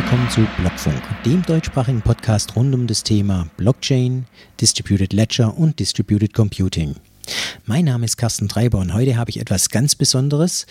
[0.00, 4.26] Willkommen zu Blockfunk, dem deutschsprachigen Podcast rund um das Thema Blockchain,
[4.60, 6.94] Distributed Ledger und Distributed Computing.
[7.66, 10.66] Mein Name ist Carsten Treiber und heute habe ich etwas ganz Besonderes.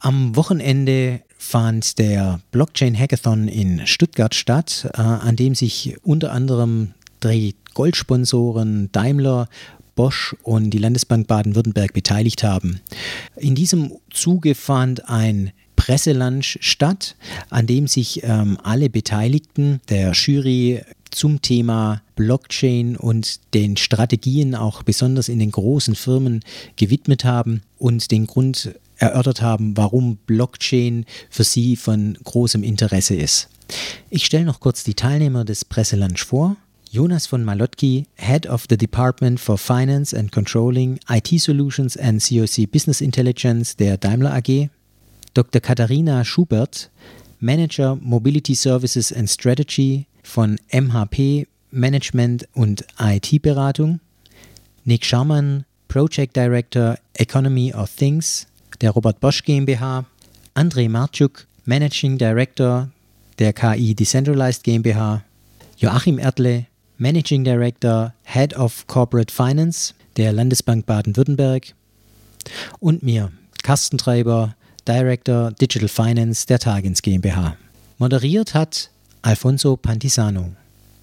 [0.00, 6.92] Am Wochenende fand der Blockchain Hackathon in Stuttgart statt, äh, an dem sich unter anderem
[7.20, 9.48] drei Goldsponsoren Daimler,
[9.94, 12.80] Bosch und die Landesbank Baden-Württemberg beteiligt haben.
[13.34, 17.16] In diesem Zuge fand ein Presselunch statt,
[17.48, 24.82] an dem sich ähm, alle Beteiligten der Jury zum Thema Blockchain und den Strategien auch
[24.82, 26.40] besonders in den großen Firmen
[26.76, 33.48] gewidmet haben und den Grund erörtert haben, warum Blockchain für sie von großem Interesse ist.
[34.10, 36.56] Ich stelle noch kurz die Teilnehmer des Presselunch vor.
[36.90, 42.70] Jonas von Malotki, Head of the Department for Finance and Controlling, IT Solutions and COC
[42.70, 44.70] Business Intelligence der Daimler AG.
[45.34, 45.60] Dr.
[45.60, 46.90] Katharina Schubert,
[47.40, 54.00] Manager Mobility Services and Strategy von MHP Management und IT-Beratung.
[54.84, 58.46] Nick Scharmann, Project Director Economy of Things
[58.80, 60.04] der Robert Bosch GmbH.
[60.54, 62.88] André Marczuk, Managing Director
[63.38, 65.22] der KI Decentralized GmbH.
[65.76, 71.74] Joachim Erdle, Managing Director, Head of Corporate Finance der Landesbank Baden-Württemberg
[72.80, 73.30] und mir,
[73.62, 74.56] Carsten Treiber,
[74.88, 77.56] Director Digital Finance der Tagens GmbH.
[77.98, 80.52] Moderiert hat Alfonso Pantisano.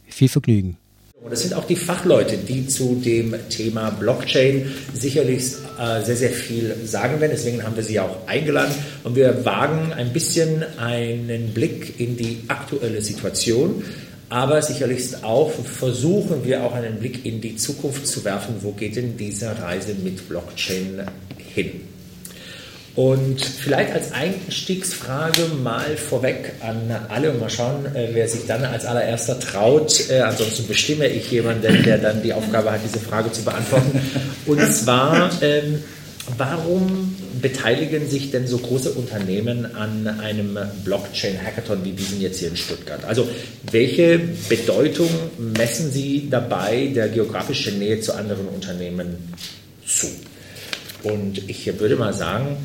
[0.08, 0.78] Viel Vergnügen.
[1.22, 6.32] Und das sind auch die Fachleute, die zu dem Thema Blockchain sicherlich äh, sehr, sehr
[6.32, 7.32] viel sagen werden.
[7.34, 8.74] Deswegen haben wir sie auch eingeladen.
[9.04, 13.84] Und wir wagen ein bisschen einen Blick in die aktuelle Situation
[14.30, 18.96] aber sicherlich auch versuchen wir auch einen Blick in die Zukunft zu werfen, wo geht
[18.96, 21.04] denn diese Reise mit Blockchain
[21.38, 21.82] hin?
[22.96, 28.64] Und vielleicht als Einstiegsfrage mal vorweg an alle und mal schauen, äh, wer sich dann
[28.64, 30.10] als allererster traut.
[30.10, 34.00] Äh, ansonsten bestimme ich jemanden, der dann die Aufgabe hat, diese Frage zu beantworten.
[34.46, 35.84] Und zwar, ähm,
[36.38, 42.58] Warum beteiligen sich denn so große Unternehmen an einem Blockchain-Hackathon wie diesen jetzt hier in
[42.58, 43.06] Stuttgart?
[43.06, 43.28] Also
[43.72, 44.20] welche
[44.50, 49.34] Bedeutung messen Sie dabei der geografischen Nähe zu anderen Unternehmen
[49.86, 50.08] zu?
[51.04, 52.58] Und ich würde mal sagen,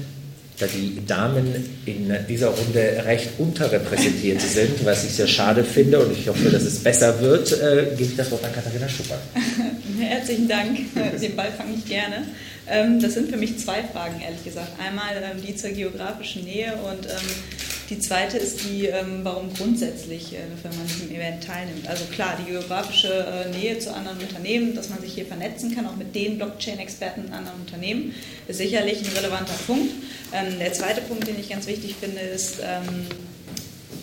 [0.60, 1.54] da die Damen
[1.86, 6.62] in dieser Runde recht unterrepräsentiert sind, was ich sehr schade finde und ich hoffe, dass
[6.62, 9.20] es besser wird, äh, gebe ich das Wort an Katharina Schubert.
[9.98, 10.78] Herzlichen Dank,
[11.20, 12.26] den Ball fange ich gerne.
[12.68, 14.72] Ähm, das sind für mich zwei Fragen, ehrlich gesagt.
[14.78, 18.88] Einmal ähm, die zur geografischen Nähe und ähm, die zweite ist die,
[19.24, 21.88] warum grundsätzlich eine Firma an diesem Event teilnimmt.
[21.88, 25.86] Also klar, die geografische äh, Nähe zu anderen Unternehmen, dass man sich hier vernetzen kann,
[25.86, 28.14] auch mit den Blockchain-Experten in anderen Unternehmen,
[28.46, 29.92] ist sicherlich ein relevanter Punkt.
[30.32, 32.60] Der zweite Punkt, den ich ganz wichtig finde, ist,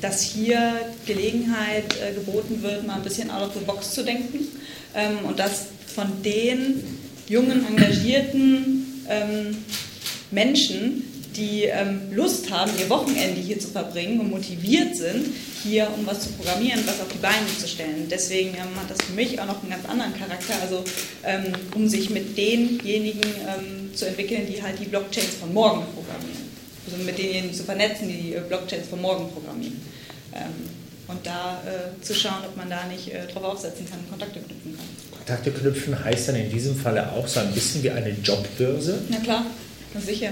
[0.01, 0.73] dass hier
[1.05, 4.45] Gelegenheit äh, geboten wird, mal ein bisschen out of the box zu denken
[5.23, 6.83] und dass von den
[7.27, 9.57] jungen, engagierten ähm,
[10.31, 11.03] Menschen,
[11.37, 15.27] die ähm, Lust haben, ihr Wochenende hier zu verbringen und motiviert sind,
[15.63, 18.07] hier um was zu programmieren, was auf die Beine zu stellen.
[18.09, 20.83] Deswegen ähm, hat das für mich auch noch einen ganz anderen Charakter, also
[21.23, 26.47] ähm, um sich mit denjenigen ähm, zu entwickeln, die halt die Blockchains von morgen programmieren.
[26.85, 29.79] Also mit denjenigen zu vernetzen, die die äh, Blockchains von morgen programmieren.
[30.33, 30.69] Ähm,
[31.07, 34.75] und da äh, zu schauen, ob man da nicht äh, drauf aufsetzen kann, Kontakte knüpfen
[34.75, 35.19] kann.
[35.19, 38.99] Kontakte knüpfen heißt dann in diesem Falle auch so ein bisschen wie eine Jobbörse?
[39.09, 39.45] Na klar,
[40.05, 40.31] sicher.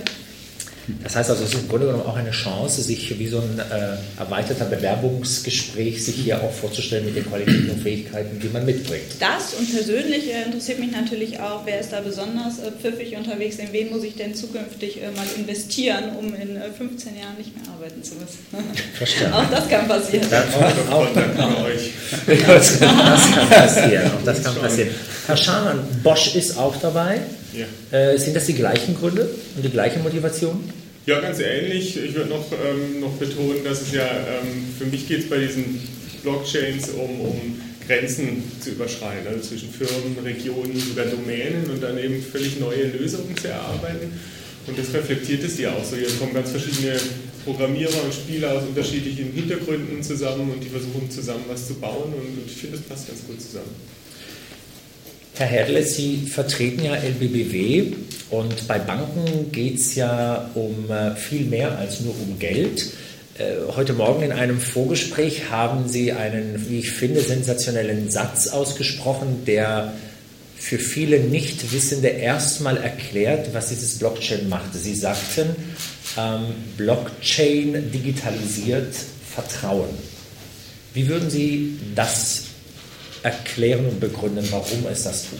[1.03, 3.59] Das heißt also, es ist im Grunde genommen auch eine Chance, sich wie so ein
[3.59, 9.03] äh, erweiterter Bewerbungsgespräch sich hier auch vorzustellen mit den Qualitäten und Fähigkeiten, die man mitbringt.
[9.19, 13.57] Das und persönlich äh, interessiert mich natürlich auch, wer ist da besonders äh, pfiffig unterwegs,
[13.57, 17.56] in wen muss ich denn zukünftig äh, mal investieren, um in 15 äh, Jahren nicht
[17.56, 18.46] mehr arbeiten zu müssen.
[18.97, 19.34] Verstanden.
[19.34, 20.28] auch das kann passieren.
[20.29, 21.08] Das, auch, auch,
[21.40, 21.91] auch, euch.
[22.47, 24.11] das kann passieren.
[24.11, 24.90] Auch das kann passieren.
[25.26, 27.22] Herr Schamann, Bosch ist auch dabei.
[27.57, 27.97] Ja.
[27.97, 30.69] Äh, sind das die gleichen Gründe und die gleiche Motivation?
[31.05, 31.97] Ja, ganz ähnlich.
[31.97, 35.37] Ich würde noch, ähm, noch betonen, dass es ja, ähm, für mich geht es bei
[35.37, 35.79] diesen
[36.23, 42.23] Blockchains um, um Grenzen zu überschreiten, also zwischen Firmen, Regionen, sogar Domänen und dann eben
[42.23, 44.11] völlig neue Lösungen zu erarbeiten.
[44.66, 45.96] Und das reflektiert es ja auch so.
[45.96, 46.99] Hier kommen ganz verschiedene
[47.43, 52.41] Programmierer und Spieler aus unterschiedlichen Hintergründen zusammen und die versuchen zusammen was zu bauen und,
[52.41, 53.69] und ich finde, das passt ganz gut zusammen.
[55.37, 57.91] Herr Herle, Sie vertreten ja LBBW
[58.29, 62.93] und bei Banken geht es ja um äh, viel mehr als nur um Geld.
[63.37, 69.43] Äh, heute Morgen in einem Vorgespräch haben Sie einen, wie ich finde, sensationellen Satz ausgesprochen,
[69.46, 69.91] der
[70.58, 74.73] für viele Nichtwissende erstmal erklärt, was dieses Blockchain macht.
[74.73, 75.53] Sie sagten,
[76.17, 76.46] ähm,
[76.78, 78.96] Blockchain digitalisiert
[79.34, 79.90] Vertrauen.
[80.93, 82.54] Wie würden Sie das
[83.26, 85.40] erklären und begründen, warum es das tut?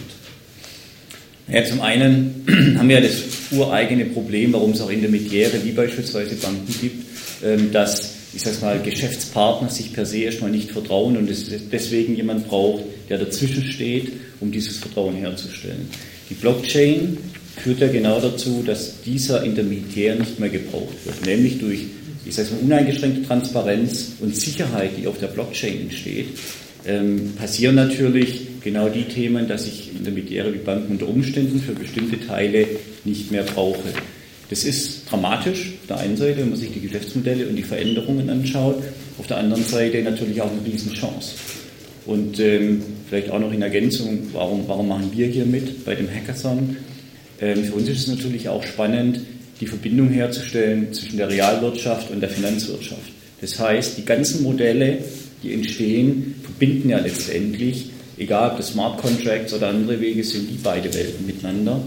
[1.48, 3.22] Ja, zum einen haben wir das
[3.52, 7.06] ureigene Problem, warum es auch Intermediäre wie beispielsweise Banken gibt,
[7.44, 12.18] ähm, dass ich sage mal, Geschäftspartner sich per se erstmal nicht vertrauen und es deswegen
[12.18, 14.12] jemand braucht, der dazwischen steht,
[14.42, 15.88] um dieses Vertrauen herzustellen.
[16.30, 17.18] Die Blockchain
[17.64, 21.86] führt ja genau dazu, dass dieser Intermediär nicht mehr gebraucht wird, nämlich durch,
[22.26, 26.28] ich sage mal, uneingeschränkte Transparenz und Sicherheit, die auf der Blockchain entsteht,
[26.88, 32.20] ähm, passieren natürlich genau die Themen, dass ich Intermediäre wie Banken unter Umständen für bestimmte
[32.26, 32.68] Teile
[33.04, 33.90] nicht mehr brauche.
[34.50, 38.30] Das ist dramatisch auf der einen Seite, wenn man sich die Geschäftsmodelle und die Veränderungen
[38.30, 38.84] anschaut,
[39.18, 41.34] auf der anderen Seite natürlich auch eine Riesenchance.
[42.06, 46.08] Und ähm, vielleicht auch noch in Ergänzung, warum, warum machen wir hier mit bei dem
[46.08, 46.78] Hackathon?
[47.42, 49.22] Ähm, für uns ist es natürlich auch spannend,
[49.60, 53.12] die Verbindung herzustellen zwischen der Realwirtschaft und der Finanzwirtschaft.
[53.42, 55.00] Das heißt, die ganzen Modelle,
[55.46, 60.60] die entstehen, verbinden ja letztendlich, egal ob das Smart Contracts oder andere Wege sind, die
[60.62, 61.82] beide Welten miteinander.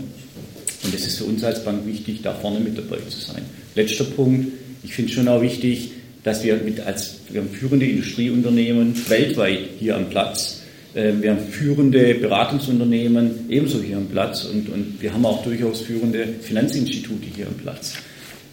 [0.85, 3.43] Und es ist für uns als Bank wichtig, da vorne mit dabei zu sein.
[3.75, 4.53] Letzter Punkt,
[4.83, 5.91] ich finde es schon auch wichtig,
[6.23, 10.63] dass wir mit als wir haben führende Industrieunternehmen weltweit hier am Platz.
[10.95, 15.83] Ähm, wir haben führende Beratungsunternehmen ebenso hier am Platz und, und wir haben auch durchaus
[15.83, 17.95] führende Finanzinstitute hier am Platz.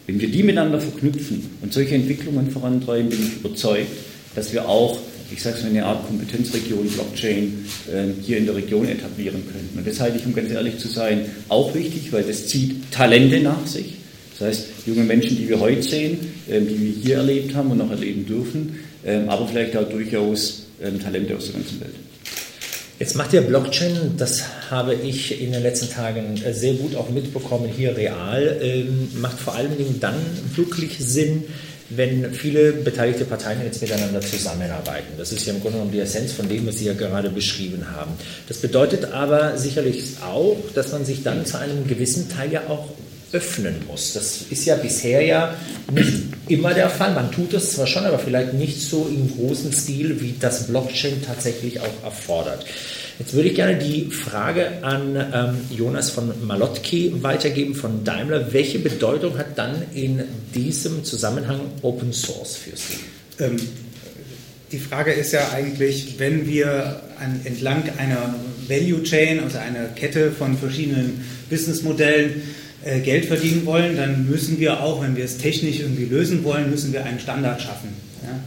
[0.08, 3.88] Wenn wir die miteinander verknüpfen und solche Entwicklungen vorantreiben, bin ich überzeugt,
[4.36, 4.98] dass wir auch
[5.32, 9.78] ich sage es mal, eine Art Kompetenzregion Blockchain äh, hier in der Region etablieren könnten.
[9.78, 13.40] Und das halte ich, um ganz ehrlich zu sein, auch wichtig, weil das zieht Talente
[13.40, 13.96] nach sich.
[14.38, 17.78] Das heißt, junge Menschen, die wir heute sehen, äh, die wir hier erlebt haben und
[17.78, 21.96] noch erleben dürfen, äh, aber vielleicht auch durchaus ähm, Talente aus der ganzen Welt.
[23.00, 27.10] Jetzt macht ihr Blockchain, das habe ich in den letzten Tagen äh, sehr gut auch
[27.10, 30.16] mitbekommen, hier real, ähm, macht vor allen Dingen dann
[30.56, 31.44] wirklich Sinn,
[31.90, 35.14] wenn viele beteiligte Parteien jetzt miteinander zusammenarbeiten.
[35.18, 37.86] Das ist ja im Grunde genommen die Essenz von dem, was Sie ja gerade beschrieben
[37.96, 38.12] haben.
[38.48, 42.90] Das bedeutet aber sicherlich auch, dass man sich dann zu einem gewissen Teil ja auch
[43.32, 44.14] öffnen muss.
[44.14, 45.56] Das ist ja bisher ja
[45.92, 46.14] nicht
[46.48, 47.14] immer der Fall.
[47.14, 51.22] Man tut es zwar schon, aber vielleicht nicht so im großen Stil, wie das Blockchain
[51.24, 52.66] tatsächlich auch erfordert.
[53.18, 58.52] Jetzt würde ich gerne die Frage an ähm, Jonas von Malotki weitergeben von Daimler.
[58.52, 60.22] Welche Bedeutung hat dann in
[60.54, 62.98] diesem Zusammenhang Open Source für Sie?
[63.40, 63.56] Ähm,
[64.72, 68.36] die Frage ist ja eigentlich, wenn wir an, entlang einer
[68.68, 72.42] Value Chain, also einer Kette von verschiedenen Businessmodellen,
[72.84, 76.70] äh, Geld verdienen wollen, dann müssen wir auch, wenn wir es technisch irgendwie lösen wollen,
[76.70, 77.90] müssen wir einen Standard schaffen.
[78.24, 78.38] Ja?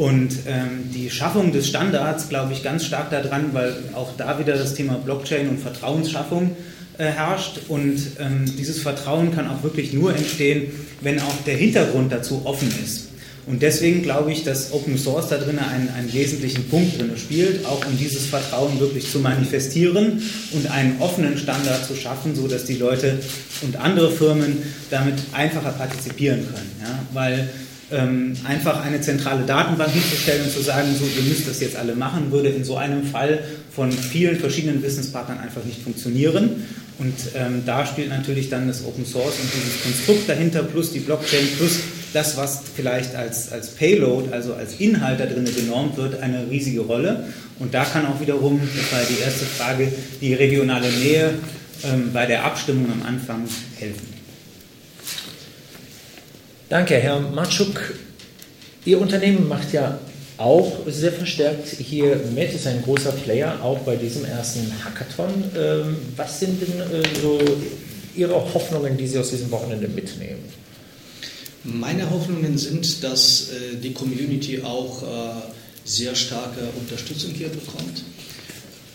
[0.00, 4.56] Und ähm, die Schaffung des Standards, glaube ich, ganz stark daran, weil auch da wieder
[4.56, 6.56] das Thema Blockchain und Vertrauensschaffung
[6.96, 7.58] äh, herrscht.
[7.68, 12.72] Und ähm, dieses Vertrauen kann auch wirklich nur entstehen, wenn auch der Hintergrund dazu offen
[12.82, 13.08] ist.
[13.46, 17.66] Und deswegen glaube ich, dass Open Source da drin einen, einen wesentlichen Punkt drin spielt,
[17.66, 20.22] auch um dieses Vertrauen wirklich zu manifestieren
[20.52, 23.18] und einen offenen Standard zu schaffen, sodass die Leute
[23.60, 26.70] und andere Firmen damit einfacher partizipieren können.
[26.80, 27.00] Ja?
[27.12, 27.50] Weil
[27.92, 31.94] ähm, einfach eine zentrale Datenbank hinzustellen und zu sagen, so, ihr müsst das jetzt alle
[31.94, 33.40] machen, würde in so einem Fall
[33.74, 36.66] von vielen verschiedenen Wissenspartnern einfach nicht funktionieren.
[36.98, 40.98] Und ähm, da spielt natürlich dann das Open Source und dieses Konstrukt dahinter plus die
[40.98, 41.80] Blockchain plus
[42.12, 46.80] das, was vielleicht als, als Payload, also als Inhalt da drin genormt wird, eine riesige
[46.80, 47.24] Rolle.
[47.58, 51.34] Und da kann auch wiederum, das war die erste Frage, die regionale Nähe
[51.84, 53.44] ähm, bei der Abstimmung am Anfang
[53.78, 54.09] helfen.
[56.70, 57.94] Danke, Herr Matschuk.
[58.84, 59.98] Ihr Unternehmen macht ja
[60.36, 65.50] auch sehr verstärkt hier mit, ist ein großer Player, auch bei diesem ersten Hackathon.
[65.58, 67.40] Ähm, was sind denn äh, so
[68.14, 70.44] Ihre Hoffnungen, die Sie aus diesem Wochenende mitnehmen?
[71.64, 75.06] Meine Hoffnungen sind, dass äh, die Community auch äh,
[75.84, 78.04] sehr starke Unterstützung hier bekommt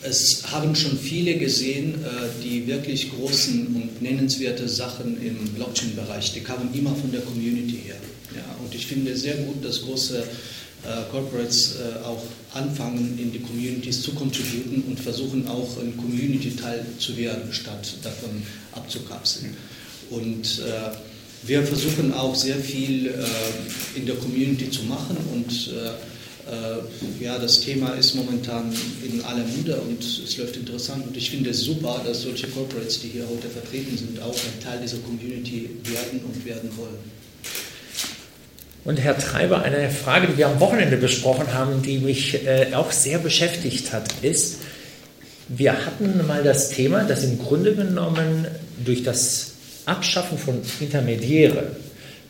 [0.07, 6.41] es haben schon viele gesehen, äh, die wirklich großen und nennenswerte Sachen im Blockchain-Bereich, die
[6.41, 7.95] kamen immer von der Community her.
[8.35, 13.39] Ja, und ich finde sehr gut, dass große äh, Corporates äh, auch anfangen, in die
[13.39, 18.29] Communities zu contributen und versuchen auch ein Community-Teil zu werden, statt davon
[18.71, 19.55] abzukapseln.
[20.09, 20.61] Und
[21.43, 23.11] wir versuchen auch sehr viel
[23.95, 25.71] in der Community zu machen und
[27.19, 28.71] ja, das Thema ist momentan
[29.03, 31.07] in aller Munde und es läuft interessant.
[31.07, 34.63] Und ich finde es super, dass solche Corporates, die hier heute vertreten sind, auch ein
[34.63, 37.15] Teil dieser Community werden und werden wollen.
[38.83, 42.91] Und Herr Treiber, eine Frage, die wir am Wochenende besprochen haben, die mich äh, auch
[42.91, 44.59] sehr beschäftigt hat, ist,
[45.47, 48.47] wir hatten mal das Thema, dass im Grunde genommen
[48.83, 49.53] durch das
[49.85, 51.75] Abschaffen von Intermediäre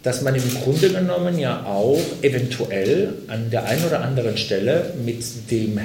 [0.06, 5.24] dass man im Grunde genommen ja auch eventuell an der einen oder anderen Stelle mit
[5.50, 5.80] dem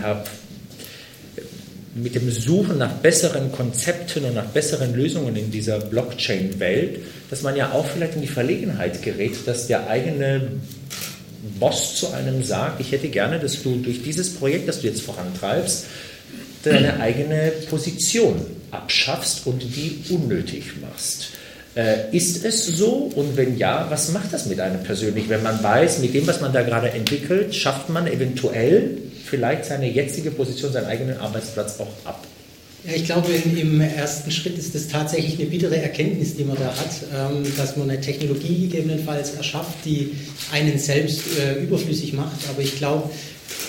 [1.94, 7.00] mit dem Suchen nach besseren Konzepten und nach besseren Lösungen in dieser Blockchain-Welt,
[7.30, 10.48] dass man ja auch vielleicht in die Verlegenheit gerät, dass der eigene
[11.58, 15.00] Boss zu einem sagt, ich hätte gerne, dass du durch dieses Projekt, das du jetzt
[15.00, 15.86] vorantreibst,
[16.62, 21.30] deine eigene Position abschaffst und die unnötig machst.
[21.76, 23.10] Äh, ist es so?
[23.14, 26.40] Und wenn ja, was macht das mit einem persönlich, wenn man weiß, mit dem, was
[26.40, 32.06] man da gerade entwickelt, schafft man eventuell vielleicht seine jetzige Position, seinen eigenen Arbeitsplatz auch
[32.06, 32.26] ab?
[32.84, 36.74] Ja, ich glaube, im ersten Schritt ist es tatsächlich eine bittere Erkenntnis, die man da
[36.74, 40.12] hat, ähm, dass man eine Technologie gegebenenfalls erschafft, die
[40.50, 42.48] einen selbst äh, überflüssig macht.
[42.48, 43.10] Aber ich glaube,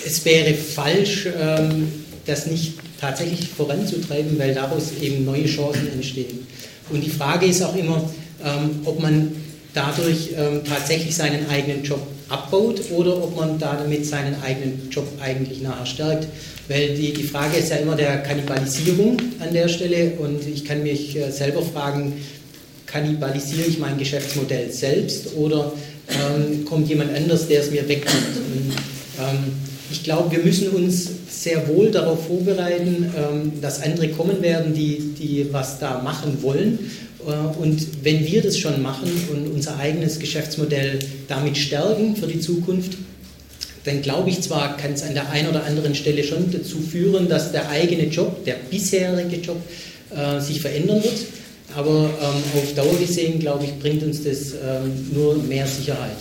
[0.06, 1.92] es wäre falsch, ähm,
[2.24, 6.46] das nicht tatsächlich voranzutreiben, weil daraus eben neue Chancen entstehen.
[6.90, 8.10] Und die Frage ist auch immer,
[8.44, 9.32] ähm, ob man
[9.74, 15.62] dadurch ähm, tatsächlich seinen eigenen Job abbaut oder ob man damit seinen eigenen Job eigentlich
[15.62, 16.28] nachher stärkt.
[16.68, 20.82] Weil die, die Frage ist ja immer der Kannibalisierung an der Stelle und ich kann
[20.82, 22.14] mich äh, selber fragen,
[22.86, 25.72] kannibalisiere ich mein Geschäftsmodell selbst oder
[26.08, 28.36] ähm, kommt jemand anders, der es mir wegnimmt?
[28.36, 28.72] Und,
[29.18, 29.52] ähm,
[29.90, 31.10] ich glaube, wir müssen uns
[31.42, 36.78] sehr wohl darauf vorbereiten, ähm, dass andere kommen werden, die, die was da machen wollen.
[37.26, 42.38] Äh, und wenn wir das schon machen und unser eigenes Geschäftsmodell damit stärken für die
[42.38, 42.96] Zukunft,
[43.84, 47.28] dann glaube ich zwar, kann es an der einen oder anderen Stelle schon dazu führen,
[47.28, 49.60] dass der eigene Job, der bisherige Job,
[50.14, 51.26] äh, sich verändern wird.
[51.74, 56.16] Aber ähm, auf Dauer gesehen, glaube ich, bringt uns das ähm, nur mehr Sicherheit.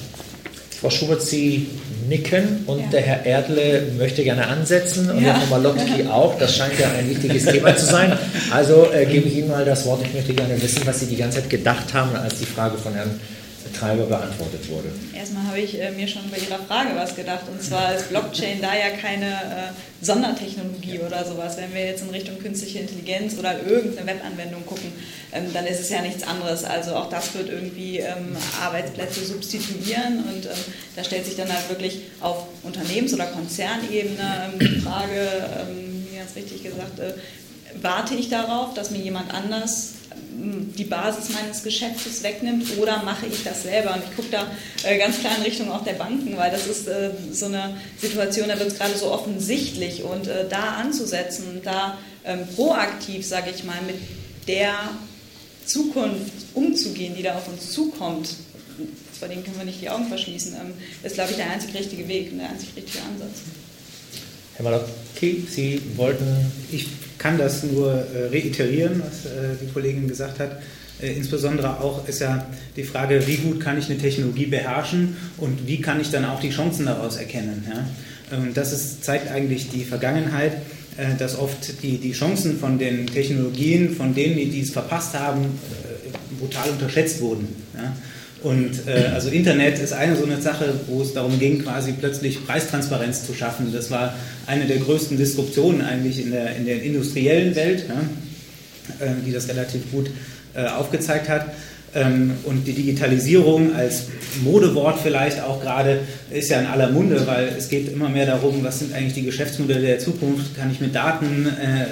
[0.80, 1.68] Frau Schubert, Sie
[2.08, 2.88] nicken und ja.
[2.92, 5.34] der Herr Erdle möchte gerne ansetzen und ja.
[5.34, 6.38] Herr Malotki auch.
[6.38, 8.18] Das scheint ja ein wichtiges Thema zu sein.
[8.52, 10.02] Also äh, gebe ich Ihnen mal das Wort.
[10.06, 12.94] Ich möchte gerne wissen, was Sie die ganze Zeit gedacht haben, als die Frage von
[12.94, 13.20] Herrn
[13.70, 14.90] Treiber beantwortet wurde.
[15.14, 17.44] Erstmal habe ich äh, mir schon bei Ihrer Frage was gedacht.
[17.52, 21.58] Und zwar ist Blockchain da ja keine äh, Sondertechnologie oder sowas.
[21.58, 24.92] Wenn wir jetzt in Richtung künstliche Intelligenz oder irgendeine Webanwendung gucken,
[25.34, 26.64] ähm, dann ist es ja nichts anderes.
[26.64, 30.24] Also auch das wird irgendwie ähm, Arbeitsplätze substituieren.
[30.24, 30.52] Und ähm,
[30.96, 35.28] da stellt sich dann halt wirklich auf Unternehmens- oder Konzernebene die Frage,
[35.74, 37.14] wie ganz richtig gesagt, äh,
[37.82, 39.94] warte ich darauf, dass mir jemand anders
[40.34, 43.94] die Basis meines Geschäftes wegnimmt oder mache ich das selber?
[43.96, 44.48] Und ich gucke da
[44.84, 48.48] äh, ganz klar in Richtung auch der Banken, weil das ist äh, so eine Situation,
[48.48, 53.64] da wird es gerade so offensichtlich und äh, da anzusetzen, da ähm, proaktiv, sage ich
[53.64, 53.98] mal, mit
[54.48, 54.74] der
[55.66, 58.30] Zukunft umzugehen, die da auf uns zukommt,
[59.20, 60.74] vor dem können wir nicht die Augen verschließen, ähm,
[61.04, 63.42] ist, glaube ich, der einzig richtige Weg und der einzig richtige Ansatz.
[64.62, 66.26] Herr Malotki, Sie wollten.
[66.72, 66.88] Ich
[67.18, 70.62] kann das nur äh, reiterieren, was äh, die Kollegin gesagt hat.
[71.02, 75.66] Äh, insbesondere auch ist ja die Frage, wie gut kann ich eine Technologie beherrschen und
[75.66, 77.66] wie kann ich dann auch die Chancen daraus erkennen.
[77.68, 78.38] Ja?
[78.38, 80.54] Ähm, das ist, zeigt eigentlich die Vergangenheit,
[80.98, 85.44] äh, dass oft die, die Chancen von den Technologien, von denen, die es verpasst haben,
[85.44, 87.48] äh, brutal unterschätzt wurden.
[87.76, 87.96] Ja?
[88.44, 92.46] Und äh, also Internet ist eine so eine Sache, wo es darum ging, quasi plötzlich
[92.46, 93.72] Preistransparenz zu schaffen.
[93.72, 94.16] Das war
[94.48, 99.48] eine der größten Disruptionen eigentlich in der, in der industriellen Welt, ja, äh, die das
[99.48, 100.10] relativ gut
[100.56, 101.54] äh, aufgezeigt hat.
[101.94, 104.06] Ähm, und die Digitalisierung als
[104.44, 106.00] Modewort vielleicht auch gerade
[106.32, 109.24] ist ja in aller Munde, weil es geht immer mehr darum, was sind eigentlich die
[109.24, 110.56] Geschäftsmodelle der Zukunft?
[110.56, 111.86] Kann ich mit Daten äh,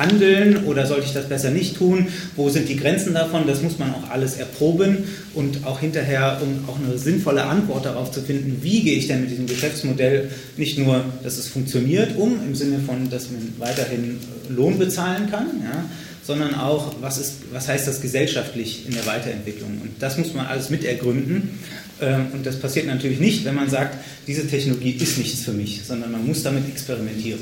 [0.00, 2.08] handeln oder sollte ich das besser nicht tun?
[2.34, 3.46] Wo sind die Grenzen davon?
[3.46, 5.04] Das muss man auch alles erproben
[5.34, 9.20] und auch hinterher, um auch eine sinnvolle Antwort darauf zu finden, wie gehe ich denn
[9.20, 14.18] mit diesem Geschäftsmodell nicht nur, dass es funktioniert, um, im Sinne von, dass man weiterhin
[14.48, 15.84] Lohn bezahlen kann, ja,
[16.22, 19.80] sondern auch, was, ist, was heißt das gesellschaftlich in der Weiterentwicklung?
[19.82, 21.58] Und das muss man alles mitergründen.
[22.00, 25.82] Ähm, und das passiert natürlich nicht, wenn man sagt, diese Technologie ist nichts für mich,
[25.84, 27.40] sondern man muss damit experimentieren.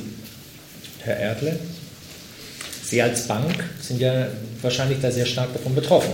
[1.01, 1.59] Herr Erdle?
[2.89, 4.29] Sie als Bank sind ja
[4.63, 6.11] wahrscheinlich da sehr stark davon betroffen.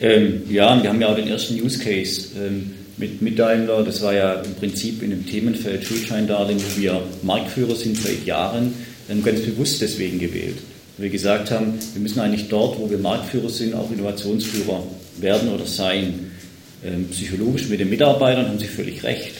[0.00, 3.84] Ähm, ja, wir haben ja auch den ersten Use Case ähm, mit, mit Daimler.
[3.84, 8.74] Das war ja im Prinzip in dem Themenfeld Schuldscheindarlehen, wo wir Marktführer sind seit Jahren,
[9.06, 10.56] dann ganz bewusst deswegen gewählt.
[10.96, 14.82] Weil wir gesagt haben, wir müssen eigentlich dort, wo wir Marktführer sind, auch Innovationsführer
[15.18, 16.32] werden oder sein.
[16.84, 19.34] Ähm, psychologisch mit den Mitarbeitern haben sie völlig recht.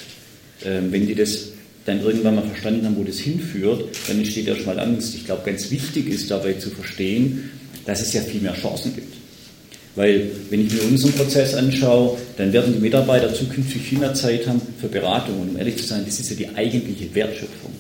[0.65, 1.48] Ähm, wenn die das
[1.89, 5.15] dann irgendwann mal verstanden haben, wo das hinführt, dann entsteht ja schon mal Angst.
[5.15, 7.51] Ich glaube, ganz wichtig ist dabei zu verstehen,
[7.87, 9.15] dass es ja viel mehr Chancen gibt.
[9.97, 14.47] Weil, wenn ich mir unseren Prozess anschaue, dann werden die Mitarbeiter zukünftig viel mehr Zeit
[14.47, 15.41] haben für Beratung.
[15.41, 17.73] Und um ehrlich zu sein, das ist ja die eigentliche Wertschöpfung,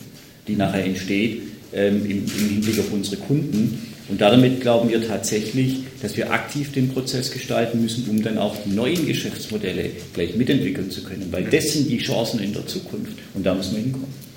[0.48, 3.78] die nachher entsteht ähm, im, im, Hinblick auf unsere Kunden.
[4.08, 8.56] Und damit glauben wir tatsächlich, dass wir aktiv den Prozess gestalten müssen, um dann auch
[8.64, 13.12] die neuen Geschäftsmodelle gleich mitentwickeln zu können, weil das sind die Chancen in der Zukunft
[13.34, 14.28] und da müssen wir hinkommen.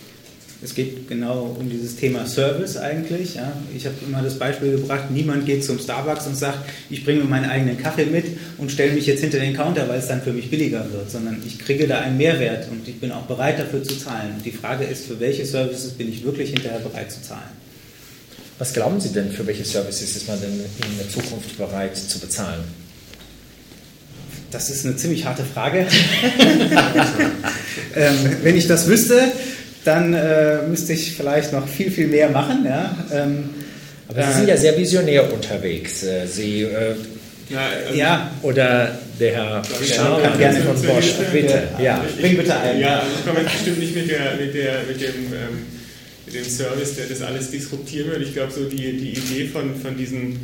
[0.63, 3.33] Es geht genau um dieses Thema Service eigentlich.
[3.33, 3.51] Ja.
[3.75, 6.59] Ich habe immer das Beispiel gebracht, niemand geht zum Starbucks und sagt,
[6.91, 8.25] ich bringe meinen eigenen Kaffee mit
[8.59, 11.41] und stelle mich jetzt hinter den Counter, weil es dann für mich billiger wird, sondern
[11.47, 14.35] ich kriege da einen Mehrwert und ich bin auch bereit dafür zu zahlen.
[14.37, 17.49] Und die Frage ist, für welche Services bin ich wirklich hinterher bereit zu zahlen?
[18.61, 22.19] Was glauben Sie denn, für welche Services ist man denn in der Zukunft bereit zu
[22.19, 22.63] bezahlen?
[24.51, 25.79] Das ist eine ziemlich harte Frage.
[27.95, 28.13] ähm,
[28.43, 29.31] wenn ich das wüsste,
[29.83, 32.63] dann äh, müsste ich vielleicht noch viel, viel mehr machen.
[32.63, 32.95] Ja?
[33.11, 33.49] Ähm,
[34.07, 36.03] Aber Sie sind ja sehr visionär unterwegs.
[36.03, 36.93] Äh, Sie, äh,
[37.49, 41.13] ja, ähm, ja, oder der Herr Schauer kann gerne von Bosch.
[41.33, 42.05] Bitte, ja.
[42.19, 42.79] Bring bitte ein.
[42.79, 45.80] Ja, also ich komme jetzt bestimmt nicht mit, der, mit, der, mit, dem, ähm,
[46.25, 48.21] mit dem Service, der das alles disruptieren wird.
[48.21, 50.39] Ich glaube, so die, die Idee von, von diesen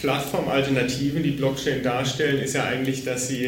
[0.00, 3.44] Plattformalternativen, die Blockchain darstellen, ist ja eigentlich, dass sie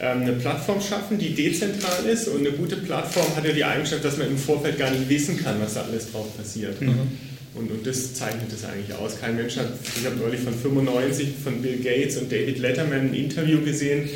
[0.00, 4.04] ähm, eine Plattform schaffen, die dezentral ist und eine gute Plattform hat ja die Eigenschaft,
[4.04, 6.80] dass man im Vorfeld gar nicht wissen kann, was da alles drauf passiert.
[6.80, 7.08] Mhm.
[7.54, 9.18] Und, und das zeichnet es eigentlich aus.
[9.18, 13.14] Kein Mensch hat, ich habe neulich von 95 von Bill Gates und David Letterman ein
[13.14, 14.10] Interview gesehen,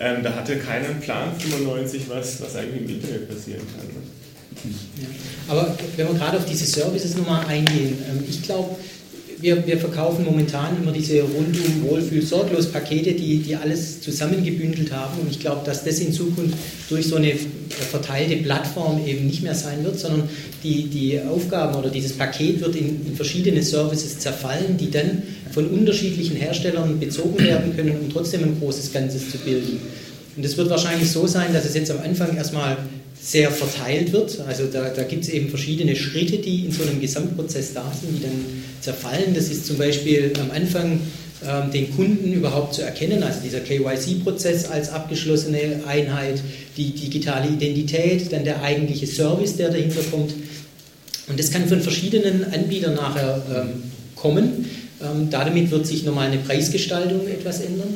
[0.00, 3.88] ähm, da hatte keiner einen Plan 95, was, was eigentlich im Internet passieren kann.
[5.48, 8.76] Aber wenn wir gerade auf diese Services nochmal eingehen, ähm, ich glaube,
[9.40, 15.20] wir, wir verkaufen momentan immer diese rundum Wohlfühl sorglos Pakete, die, die alles zusammengebündelt haben.
[15.20, 16.56] Und ich glaube, dass das in Zukunft
[16.88, 17.34] durch so eine
[17.90, 20.28] verteilte Plattform eben nicht mehr sein wird, sondern
[20.64, 25.22] die, die Aufgaben oder dieses Paket wird in, in verschiedene Services zerfallen, die dann
[25.52, 29.78] von unterschiedlichen Herstellern bezogen werden können, um trotzdem ein großes Ganzes zu bilden.
[30.36, 32.76] Und es wird wahrscheinlich so sein, dass es jetzt am Anfang erstmal
[33.28, 34.40] sehr verteilt wird.
[34.48, 38.16] Also da, da gibt es eben verschiedene Schritte, die in so einem Gesamtprozess da sind,
[38.16, 39.34] die dann zerfallen.
[39.34, 41.00] Das ist zum Beispiel am Anfang
[41.46, 46.40] ähm, den Kunden überhaupt zu erkennen, also dieser KYC-Prozess als abgeschlossene Einheit,
[46.78, 50.32] die digitale Identität, dann der eigentliche Service, der dahinter kommt.
[51.28, 53.82] Und das kann von verschiedenen Anbietern nachher ähm,
[54.16, 54.70] kommen.
[55.02, 57.94] Ähm, damit wird sich nochmal eine Preisgestaltung etwas ändern.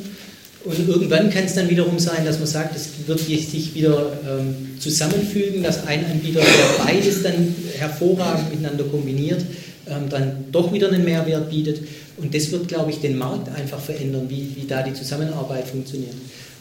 [0.65, 4.79] Und irgendwann kann es dann wiederum sein, dass man sagt, es wird sich wieder ähm,
[4.79, 9.43] zusammenfügen, dass ein Anbieter, der beides dann hervorragend miteinander kombiniert,
[9.87, 11.81] ähm, dann doch wieder einen Mehrwert bietet.
[12.15, 16.15] Und das wird, glaube ich, den Markt einfach verändern, wie, wie da die Zusammenarbeit funktioniert.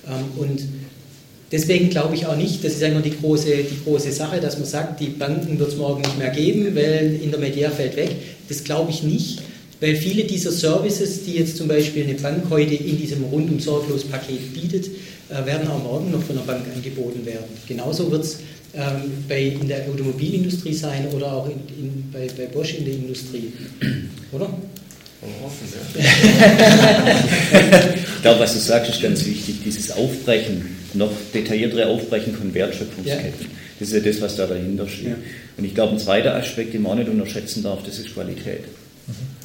[0.08, 0.62] Ähm, und
[1.52, 4.66] deswegen glaube ich auch nicht, das ist immer die große, die große Sache, dass man
[4.66, 8.16] sagt, die Banken wird es morgen nicht mehr geben, weil Intermediär fällt weg.
[8.48, 9.42] Das glaube ich nicht
[9.82, 14.04] weil viele dieser Services, die jetzt zum Beispiel eine Bank heute in diesem rundum sorglos
[14.04, 14.86] Paket bietet,
[15.28, 17.46] äh, werden auch morgen noch von der Bank angeboten werden.
[17.66, 18.38] Genauso wird es
[18.74, 23.52] ähm, in der Automobilindustrie sein oder auch in, in, bei, bei Bosch in der Industrie.
[24.30, 24.48] Oder?
[25.96, 26.04] ich
[28.22, 33.40] glaube, was du sagst, ist ganz wichtig, dieses Aufbrechen, noch detailliertere Aufbrechen von Wertschöpfungsketten.
[33.40, 33.46] Ja.
[33.80, 35.08] Das ist ja das, was da dahinter steht.
[35.08, 35.16] Ja.
[35.56, 38.62] Und ich glaube, ein zweiter Aspekt, den man auch nicht unterschätzen darf, das ist Qualität.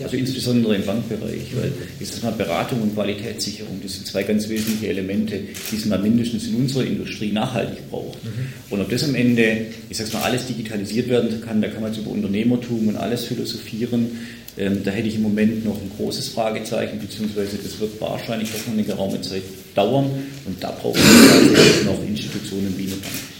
[0.04, 4.48] Also insbesondere im Bankbereich, weil ich sag mal, Beratung und Qualitätssicherung, das sind zwei ganz
[4.50, 5.39] wesentliche Elemente,
[5.72, 8.24] die man mindestens in unserer Industrie nachhaltig braucht.
[8.24, 8.30] Mhm.
[8.70, 11.91] Und ob das am Ende, ich sag mal, alles digitalisiert werden kann, da kann man
[11.91, 14.12] jetzt über Unternehmertum und alles philosophieren.
[14.58, 18.65] Ähm, da hätte ich im Moment noch ein großes Fragezeichen, beziehungsweise das wird wahrscheinlich doch
[18.67, 19.43] noch eine geraume Zeit
[19.74, 20.10] dauern.
[20.46, 23.37] Und da brauchen wir noch Institutionen wie eine Bank.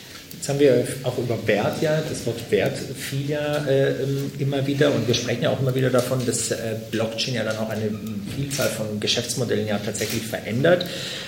[0.48, 3.96] Jetzt haben wir auch über Wert ja, das Wort Wert fiel ja äh,
[4.40, 7.58] immer wieder und wir sprechen ja auch immer wieder davon, dass äh, Blockchain ja dann
[7.58, 7.90] auch eine
[8.34, 10.86] Vielzahl von Geschäftsmodellen ja tatsächlich verändert.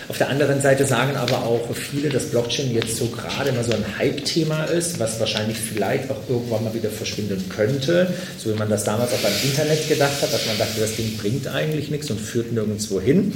[0.08, 3.74] Auf der anderen Seite sagen aber auch viele, dass Blockchain jetzt so gerade immer so
[3.74, 8.70] ein Hype-Thema ist, was wahrscheinlich vielleicht auch irgendwann mal wieder verschwinden könnte, so wie man
[8.70, 12.10] das damals auch beim Internet gedacht hat, dass man dachte, das Ding bringt eigentlich nichts
[12.10, 13.34] und führt nirgendwo hin.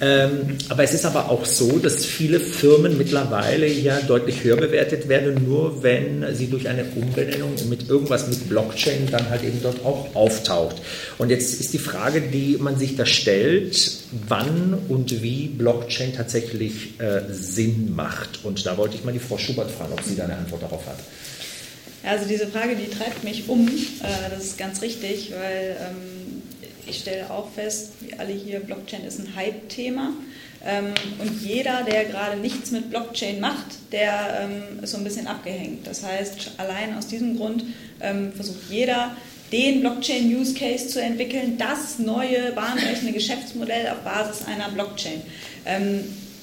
[0.00, 5.08] Ähm, aber es ist aber auch so, dass viele Firmen mittlerweile ja deutlich höher bewertet
[5.08, 9.60] werden werden, nur wenn sie durch eine Umbenennung mit irgendwas mit Blockchain dann halt eben
[9.62, 10.76] dort auch auftaucht.
[11.18, 13.92] Und jetzt ist die Frage, die man sich da stellt,
[14.28, 18.44] wann und wie Blockchain tatsächlich äh, Sinn macht.
[18.44, 20.86] Und da wollte ich mal die Frau Schubert fragen, ob sie da eine Antwort darauf
[20.86, 20.98] hat.
[22.02, 23.66] Also diese Frage, die treibt mich um.
[23.66, 26.42] Äh, das ist ganz richtig, weil ähm,
[26.86, 30.12] ich stelle auch fest, wie alle hier, Blockchain ist ein Hype-Thema.
[30.66, 35.26] Ähm, und jeder, der gerade nichts mit Blockchain macht, der ähm, ist so ein bisschen
[35.26, 35.86] abgehängt.
[35.86, 37.64] Das heißt, allein aus diesem Grund
[38.00, 39.16] ähm, versucht jeder,
[39.52, 45.22] den Blockchain-Use-Case zu entwickeln, das neue bahnbrechende Geschäftsmodell auf Basis einer Blockchain.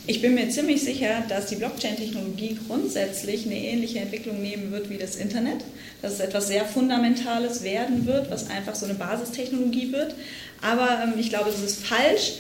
[0.07, 4.97] Ich bin mir ziemlich sicher, dass die Blockchain-Technologie grundsätzlich eine ähnliche Entwicklung nehmen wird wie
[4.97, 5.63] das Internet,
[6.01, 10.15] dass es etwas sehr Fundamentales werden wird, was einfach so eine Basistechnologie wird.
[10.61, 12.35] Aber ich glaube, es ist falsch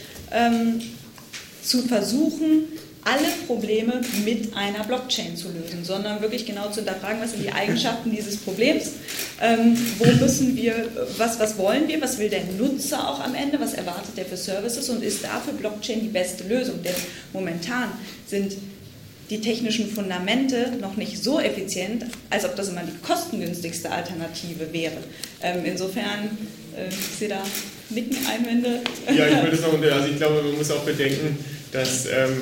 [1.63, 2.67] zu versuchen,
[3.03, 7.51] alle Probleme mit einer Blockchain zu lösen, sondern wirklich genau zu hinterfragen, was sind die
[7.51, 8.91] Eigenschaften dieses Problems,
[9.41, 13.59] ähm, wo müssen wir, was, was wollen wir, was will der Nutzer auch am Ende,
[13.59, 16.83] was erwartet er für Services und ist dafür Blockchain die beste Lösung?
[16.83, 16.93] Denn
[17.33, 17.89] momentan
[18.27, 18.53] sind
[19.31, 24.97] die technischen Fundamente noch nicht so effizient, als ob das immer die kostengünstigste Alternative wäre.
[25.41, 26.37] Ähm, insofern,
[26.77, 27.41] äh, ich sehe da
[27.93, 28.81] mitten Einwände.
[29.07, 31.37] Ja, ich würde noch, also ich glaube, man muss auch bedenken,
[31.71, 32.41] dass ähm,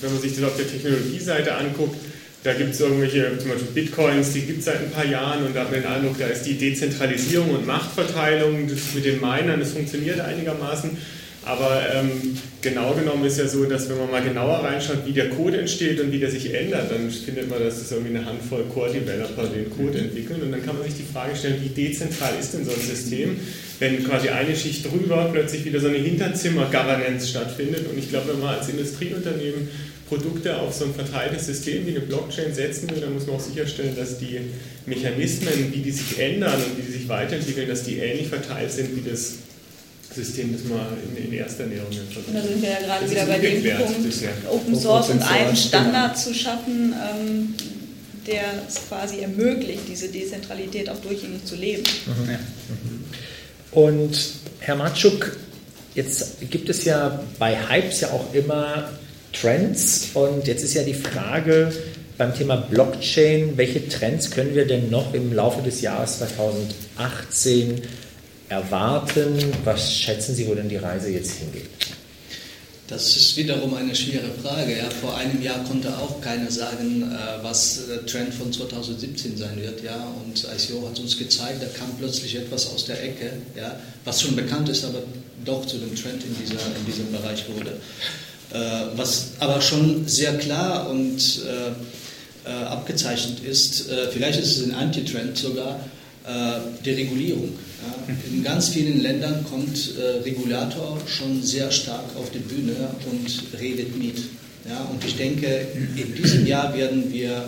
[0.00, 1.96] wenn man sich das auf der Technologieseite anguckt,
[2.42, 5.54] da gibt es irgendwelche, zum Beispiel Bitcoins, die gibt es seit ein paar Jahren und
[5.54, 9.72] da hat man den Eindruck, da ist die Dezentralisierung und Machtverteilung mit den Minern, das
[9.72, 10.96] funktioniert einigermaßen.
[11.42, 15.30] Aber ähm, genau genommen ist ja so, dass wenn man mal genauer reinschaut, wie der
[15.30, 18.64] Code entsteht und wie der sich ändert, dann findet man, dass es irgendwie eine Handvoll
[18.72, 20.42] Core-Developer den Code entwickeln.
[20.42, 23.36] Und dann kann man sich die Frage stellen, wie dezentral ist denn so ein System,
[23.80, 27.90] wenn quasi eine Schicht drüber plötzlich wieder so eine Hinterzimmer-Governance stattfindet.
[27.90, 29.68] Und ich glaube, wenn man als Industrieunternehmen
[30.06, 33.40] Produkte auf so ein verteiltes System wie eine Blockchain setzen will, dann muss man auch
[33.40, 34.40] sicherstellen, dass die
[34.84, 38.94] Mechanismen, wie die sich ändern und wie die sich weiterentwickeln, dass die ähnlich verteilt sind
[38.94, 39.36] wie das
[40.14, 40.80] System, das man
[41.16, 42.26] in, in erster Näherung verwendet.
[42.26, 44.32] Und da sind wir ja gerade das wieder bei dem Punkt, bisher.
[44.50, 47.54] Open Source und einen Standard zu schaffen, ähm,
[48.26, 51.84] der es quasi ermöglicht, diese Dezentralität auch durchgängig zu leben.
[52.06, 53.04] Mhm.
[53.72, 54.18] Und
[54.58, 55.36] Herr Matschuk,
[55.94, 58.90] jetzt gibt es ja bei Hypes ja auch immer
[59.32, 61.72] Trends und jetzt ist ja die Frage
[62.18, 67.80] beim Thema Blockchain, welche Trends können wir denn noch im Laufe des Jahres 2018
[68.48, 69.38] erwarten?
[69.64, 71.70] Was schätzen Sie, wo denn die Reise jetzt hingeht?
[72.90, 74.76] Das ist wiederum eine schwere Frage.
[74.76, 74.90] Ja.
[74.90, 79.84] Vor einem Jahr konnte auch keiner sagen, äh, was der Trend von 2017 sein wird.
[79.84, 80.12] Ja.
[80.24, 84.34] Und ICO hat uns gezeigt, da kam plötzlich etwas aus der Ecke, ja, was schon
[84.34, 85.04] bekannt ist, aber
[85.44, 87.76] doch zu dem Trend in, dieser, in diesem Bereich wurde.
[88.52, 95.36] Äh, was aber schon sehr klar und äh, abgezeichnet ist, vielleicht ist es ein Antitrend
[95.36, 95.78] sogar,
[96.84, 97.48] die Regulierung.
[97.80, 102.74] Ja, in ganz vielen Ländern kommt äh, Regulator schon sehr stark auf die Bühne
[103.10, 104.18] und redet mit.
[104.92, 107.44] Und ich denke, in diesem Jahr werden wir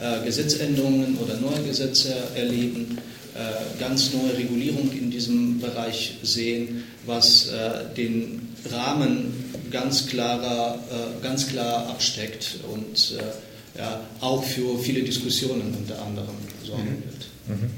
[0.00, 2.98] äh, Gesetzänderungen oder neue Gesetze erleben,
[3.34, 9.32] äh, ganz neue Regulierung in diesem Bereich sehen, was äh, den Rahmen
[9.70, 13.82] ganz, klarer, äh, ganz klar absteckt und äh,
[14.20, 17.04] auch für viele Diskussionen unter anderem sorgen mhm.
[17.04, 17.60] wird.
[17.60, 17.70] Mhm.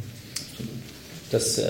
[1.34, 1.64] Das äh,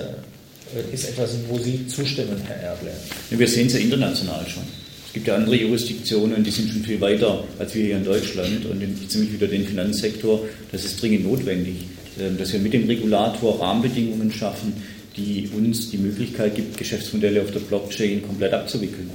[0.92, 2.90] ist etwas, wo Sie zustimmen, Herr Erble.
[3.31, 4.64] Ja, wir sehen es ja international schon.
[5.07, 8.66] Es gibt ja andere Jurisdiktionen, die sind schon viel weiter als wir hier in Deutschland
[8.66, 10.44] und ziemlich wieder den Finanzsektor.
[10.70, 11.77] Das ist dringend notwendig,
[12.20, 14.74] ähm, dass wir mit dem Regulator Rahmenbedingungen schaffen,
[15.16, 19.09] die uns die Möglichkeit gibt, Geschäftsmodelle auf der Blockchain komplett abzuwickeln.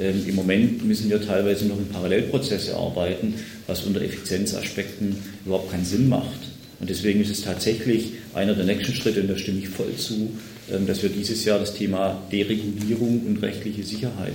[0.00, 3.34] Ähm, Im Moment müssen wir teilweise noch in Parallelprozesse arbeiten,
[3.68, 5.14] was unter Effizienzaspekten
[5.46, 6.53] überhaupt keinen Sinn macht.
[6.80, 10.32] Und deswegen ist es tatsächlich einer der nächsten Schritte, und da stimme ich voll zu,
[10.72, 14.34] ähm, dass wir dieses Jahr das Thema Deregulierung und rechtliche Sicherheit,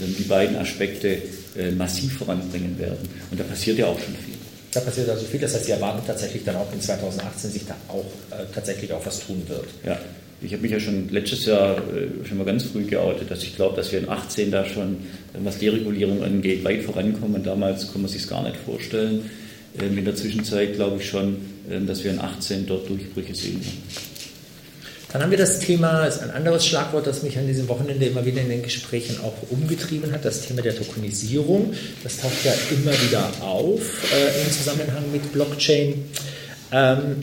[0.00, 1.18] ähm, die beiden Aspekte
[1.56, 3.08] äh, massiv voranbringen werden.
[3.30, 4.34] Und da passiert ja auch schon viel.
[4.72, 7.74] Da passiert also viel, das heißt, Sie erwarten tatsächlich dann auch in 2018 sich da
[7.88, 9.66] auch äh, tatsächlich auch was tun wird.
[9.84, 9.98] Ja,
[10.42, 13.56] ich habe mich ja schon letztes Jahr äh, schon mal ganz früh geoutet, dass ich
[13.56, 14.98] glaube, dass wir in 18 da schon,
[15.34, 17.42] was Deregulierung angeht, weit vorankommen.
[17.42, 19.28] Damals konnte man sich es gar nicht vorstellen.
[19.78, 21.36] Ähm, in der Zwischenzeit glaube ich schon,
[21.70, 23.60] ähm, dass wir in 18 dort Durchbrüche sehen.
[25.12, 28.24] Dann haben wir das Thema, ist ein anderes Schlagwort, das mich an diesem Wochenende immer
[28.24, 31.74] wieder in den Gesprächen auch umgetrieben hat, das Thema der Tokenisierung.
[32.04, 33.80] Das taucht ja immer wieder auf
[34.12, 36.04] äh, im Zusammenhang mit Blockchain.
[36.70, 37.16] Ähm,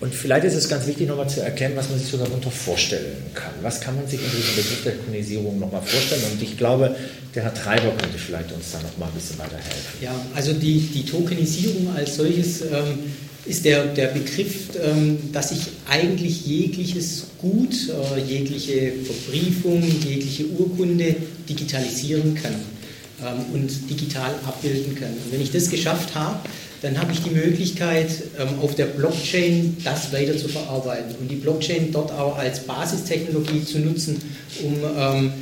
[0.00, 3.16] und vielleicht ist es ganz wichtig, nochmal zu erklären, was man sich so darunter vorstellen
[3.34, 3.52] kann.
[3.62, 6.22] Was kann man sich in diesem Begriff der Tokenisierung nochmal vorstellen?
[6.32, 6.94] Und ich glaube,
[7.34, 10.00] der Herr Treiber könnte vielleicht uns da nochmal ein bisschen weiterhelfen.
[10.02, 12.98] Ja, also die, die Tokenisierung als solches ähm,
[13.46, 21.16] ist der, der Begriff, ähm, dass ich eigentlich jegliches Gut, äh, jegliche Verbriefung, jegliche Urkunde
[21.48, 22.54] digitalisieren kann
[23.24, 25.08] ähm, und digital abbilden kann.
[25.08, 26.40] Und wenn ich das geschafft habe,
[26.82, 31.36] dann habe ich die Möglichkeit, ähm, auf der Blockchain das weiter zu verarbeiten und die
[31.36, 34.20] Blockchain dort auch als Basistechnologie zu nutzen,
[34.62, 35.32] um ähm,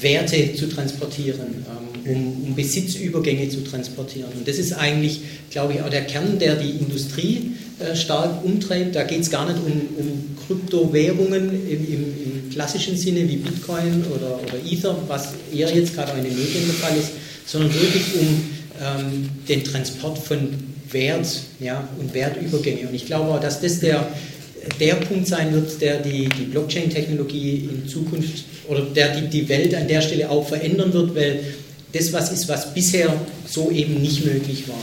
[0.00, 1.64] Werte zu transportieren,
[2.06, 4.30] ähm, um, Besitzübergänge zu transportieren.
[4.36, 8.94] Und das ist eigentlich, glaube ich, auch der Kern, der die Industrie äh, stark umtreibt.
[8.94, 14.04] Da geht es gar nicht um, um Kryptowährungen im, im, im, klassischen Sinne wie Bitcoin
[14.14, 17.10] oder, oder Ether, was eher jetzt gerade auch in den Medien der Fall ist,
[17.46, 18.44] sondern wirklich um
[18.80, 20.50] ähm, den Transport von
[20.90, 21.26] Wert
[21.60, 22.88] ja, und Wertübergänge.
[22.88, 24.06] Und ich glaube auch, dass das der,
[24.80, 29.74] der Punkt sein wird, der die, die Blockchain-Technologie in Zukunft oder der die, die Welt
[29.74, 31.40] an der Stelle auch verändern wird, weil
[31.92, 33.14] das was ist, was bisher
[33.46, 34.76] so eben nicht möglich war.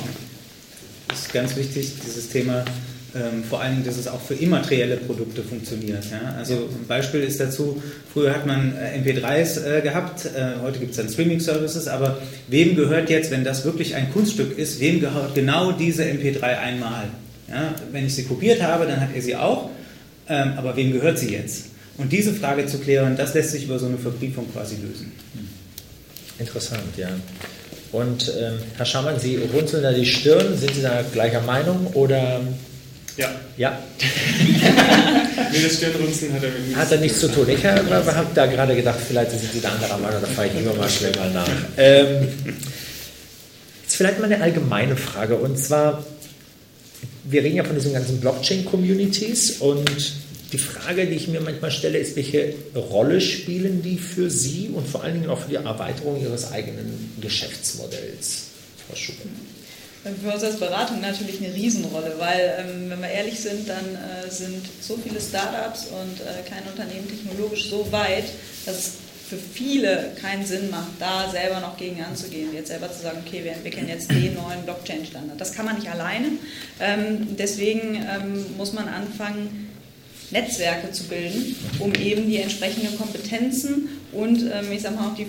[1.07, 2.63] Das ist ganz wichtig, dieses Thema
[3.13, 6.05] ähm, vor allen Dingen, dass es auch für immaterielle Produkte funktioniert.
[6.11, 6.35] Ja?
[6.37, 7.81] Also ein Beispiel ist dazu,
[8.13, 12.75] früher hat man äh, MP3s äh, gehabt, äh, heute gibt es dann Streaming-Services, aber wem
[12.75, 17.09] gehört jetzt, wenn das wirklich ein Kunststück ist, wem gehört genau diese MP3 einmal?
[17.49, 17.75] Ja?
[17.91, 19.69] Wenn ich sie kopiert habe, dann hat er sie auch,
[20.29, 21.65] ähm, aber wem gehört sie jetzt?
[21.97, 25.11] Und diese Frage zu klären, das lässt sich über so eine Verbriefung quasi lösen.
[26.39, 27.09] Interessant, ja.
[27.91, 30.57] Und ähm, Herr Schamann, Sie runzeln da die Stirn.
[30.57, 32.39] Sind Sie da gleicher Meinung oder
[33.21, 33.31] ja.
[33.57, 33.79] Ja.
[35.51, 37.47] nee, das Stirnrunzeln hat er mit Hat er nichts zu tun.
[37.49, 40.53] Ich habe hab da gerade gedacht, vielleicht sind Sie da anderer Meinung, da fahre ich
[40.53, 41.47] lieber mal schnell mal nach.
[41.77, 42.27] Ähm,
[43.83, 46.03] jetzt vielleicht mal eine allgemeine Frage und zwar,
[47.23, 50.13] wir reden ja von diesen ganzen Blockchain-Communities und
[50.51, 54.87] die Frage, die ich mir manchmal stelle, ist, welche Rolle spielen die für Sie und
[54.87, 58.47] vor allen Dingen auch für die Erweiterung Ihres eigenen Geschäftsmodells,
[58.87, 59.50] Frau Schuppen?
[60.03, 64.29] Für uns als Beratung natürlich eine Riesenrolle, weil, ähm, wenn wir ehrlich sind, dann äh,
[64.31, 68.25] sind so viele Startups und äh, kleine Unternehmen technologisch so weit,
[68.65, 68.91] dass es
[69.29, 73.43] für viele keinen Sinn macht, da selber noch gegen anzugehen, jetzt selber zu sagen, okay,
[73.43, 75.39] wir entwickeln jetzt den neuen Blockchain-Standard.
[75.39, 76.27] Das kann man nicht alleine.
[76.79, 79.69] Ähm, deswegen ähm, muss man anfangen,
[80.31, 85.27] Netzwerke zu bilden, um eben die entsprechenden Kompetenzen und ähm, ich sage mal auch die,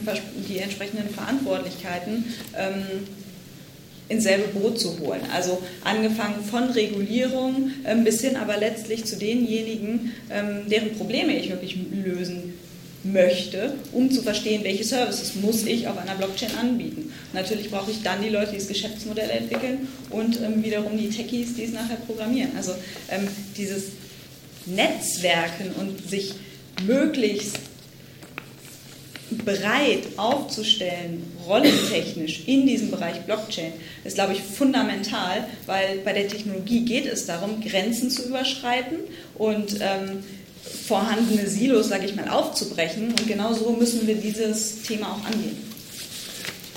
[0.49, 2.25] die entsprechenden Verantwortlichkeiten
[2.57, 2.85] ähm,
[4.09, 5.21] ins selbe Boot zu holen.
[5.33, 11.51] Also angefangen von Regulierung ähm, bis hin aber letztlich zu denjenigen, ähm, deren Probleme ich
[11.51, 12.55] wirklich lösen
[13.05, 17.13] möchte, um zu verstehen, welche Services muss ich auf einer Blockchain anbieten.
[17.33, 21.55] Natürlich brauche ich dann die Leute, die das Geschäftsmodell entwickeln und ähm, wiederum die Techies,
[21.55, 22.51] die es nachher programmieren.
[22.57, 22.73] Also
[23.57, 23.85] dieses
[24.67, 26.35] Netzwerken und sich
[26.87, 27.59] möglichst
[29.39, 33.73] bereit aufzustellen, rollentechnisch in diesem Bereich Blockchain,
[34.05, 38.99] ist, glaube ich, fundamental, weil bei der Technologie geht es darum, Grenzen zu überschreiten
[39.35, 40.25] und ähm,
[40.87, 43.09] vorhandene Silos, sage ich mal, aufzubrechen.
[43.09, 45.57] Und genau so müssen wir dieses Thema auch angehen.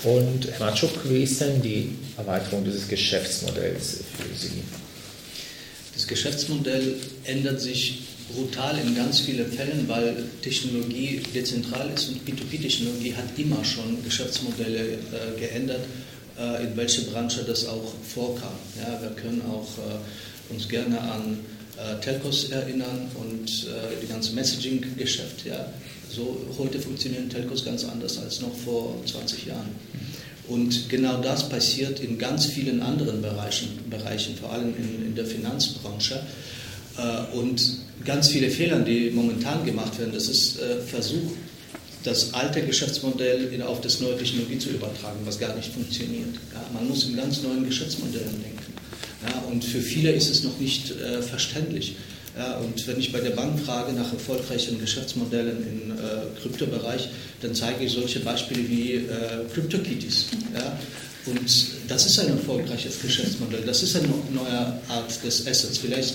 [0.02, 4.62] Und Herr Matschuk, wie ist denn die Erweiterung dieses Geschäftsmodells für Sie?
[5.94, 8.02] Das Geschäftsmodell ändert sich
[8.36, 14.92] brutal in ganz vielen Fällen, weil Technologie dezentral ist und P2P-Technologie hat immer schon Geschäftsmodelle
[14.92, 15.80] äh, geändert,
[16.38, 18.52] äh, in welche Branche das auch vorkam.
[18.78, 21.38] Ja, wir können auch äh, uns gerne an
[21.76, 25.46] äh, Telcos erinnern und äh, die ganze Messaging-Geschäft.
[25.46, 25.72] Ja.
[26.14, 29.70] So, heute funktionieren Telcos ganz anders als noch vor 20 Jahren.
[30.48, 35.26] Und genau das passiert in ganz vielen anderen Bereichen, Bereichen vor allem in, in der
[35.26, 36.22] Finanzbranche.
[36.98, 37.62] Äh, und
[38.04, 41.32] ganz viele Fehler, die momentan gemacht werden, das ist äh, Versuch,
[42.04, 46.28] das alte Geschäftsmodell auf das neue Technologie zu übertragen, was gar nicht funktioniert.
[46.72, 48.56] Man muss in ganz neuen Geschäftsmodellen denken.
[49.50, 51.96] Und für viele ist es noch nicht äh, verständlich.
[52.36, 57.08] Ja, und wenn ich bei der Bank frage nach erfolgreichen Geschäftsmodellen im äh, Kryptobereich,
[57.40, 59.06] dann zeige ich solche Beispiele wie äh,
[59.54, 60.26] CryptoKitties.
[60.54, 60.78] Ja?
[61.24, 61.50] Und
[61.88, 63.62] das ist ein erfolgreiches Geschäftsmodell.
[63.64, 65.78] Das ist eine neue Art des Assets.
[65.78, 66.14] Vielleicht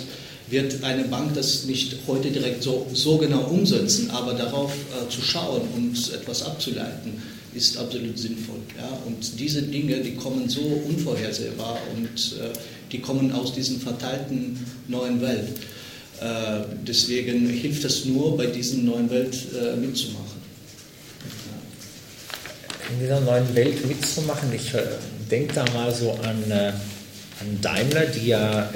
[0.52, 5.22] wird eine Bank das nicht heute direkt so, so genau umsetzen, aber darauf äh, zu
[5.22, 7.22] schauen und etwas abzuleiten,
[7.54, 8.60] ist absolut sinnvoll.
[8.78, 8.90] Ja?
[9.06, 12.50] Und diese Dinge, die kommen so unvorhersehbar und äh,
[12.92, 15.58] die kommen aus diesen verteilten neuen Welt.
[16.20, 20.42] Äh, deswegen hilft es nur, bei diesen neuen Welt äh, mitzumachen.
[21.48, 22.94] Ja.
[22.94, 24.84] In dieser neuen Welt mitzumachen, ich äh,
[25.30, 26.74] denke da mal so an, äh,
[27.40, 28.70] an Daimler, die ja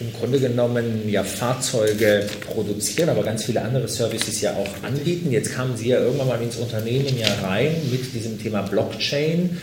[0.00, 5.30] im Grunde genommen ja Fahrzeuge produzieren, aber ganz viele andere Services ja auch anbieten.
[5.32, 9.58] Jetzt kamen Sie ja irgendwann mal ins Unternehmen ja rein mit diesem Thema Blockchain.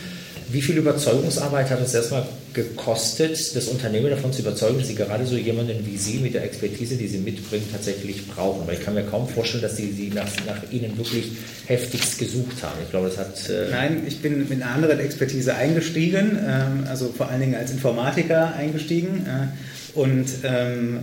[0.51, 5.25] Wie viel Überzeugungsarbeit hat es erstmal gekostet, das Unternehmen davon zu überzeugen, dass sie gerade
[5.25, 8.67] so jemanden wie Sie mit der Expertise, die Sie mitbringen, tatsächlich brauchen?
[8.67, 11.31] Weil ich kann mir kaum vorstellen, dass Sie, sie nach, nach Ihnen wirklich
[11.65, 12.77] heftigst gesucht haben.
[12.83, 13.49] Ich glaube, das hat.
[13.49, 17.71] Äh Nein, ich bin mit einer anderen Expertise eingestiegen, ähm, also vor allen Dingen als
[17.71, 19.25] Informatiker eingestiegen.
[19.25, 20.99] Äh, und ähm,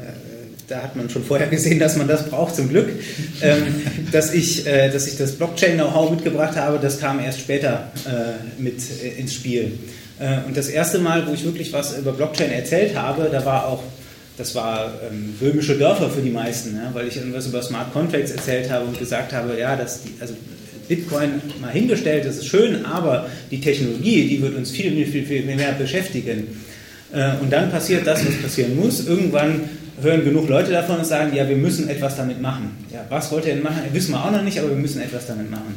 [0.72, 2.88] da hat man schon vorher gesehen, dass man das braucht, zum Glück.
[3.42, 3.62] Ähm,
[4.11, 8.78] dass, ich, äh, dass ich das Blockchain-Know-how mitgebracht habe, das kam erst später äh, mit
[9.02, 9.72] äh, ins Spiel.
[10.18, 13.66] Äh, und das erste Mal, wo ich wirklich was über Blockchain erzählt habe, da war
[13.66, 13.82] auch,
[14.38, 18.30] das war ähm, römische Dörfer für die meisten, ja, weil ich irgendwas über Smart Contracts
[18.30, 20.35] erzählt habe und gesagt habe, ja, dass die, also
[20.88, 25.44] Bitcoin mal hingestellt, das ist schön, aber die Technologie, die wird uns viel, viel, viel
[25.44, 26.46] mehr beschäftigen.
[27.12, 29.06] Äh, und dann passiert das, was passieren muss.
[29.06, 29.68] Irgendwann
[30.00, 32.85] hören genug Leute davon und sagen, ja, wir müssen etwas damit machen.
[32.92, 33.83] Ja, was wollt ihr denn machen?
[33.92, 35.74] Wissen wir auch noch nicht, aber wir müssen etwas damit machen.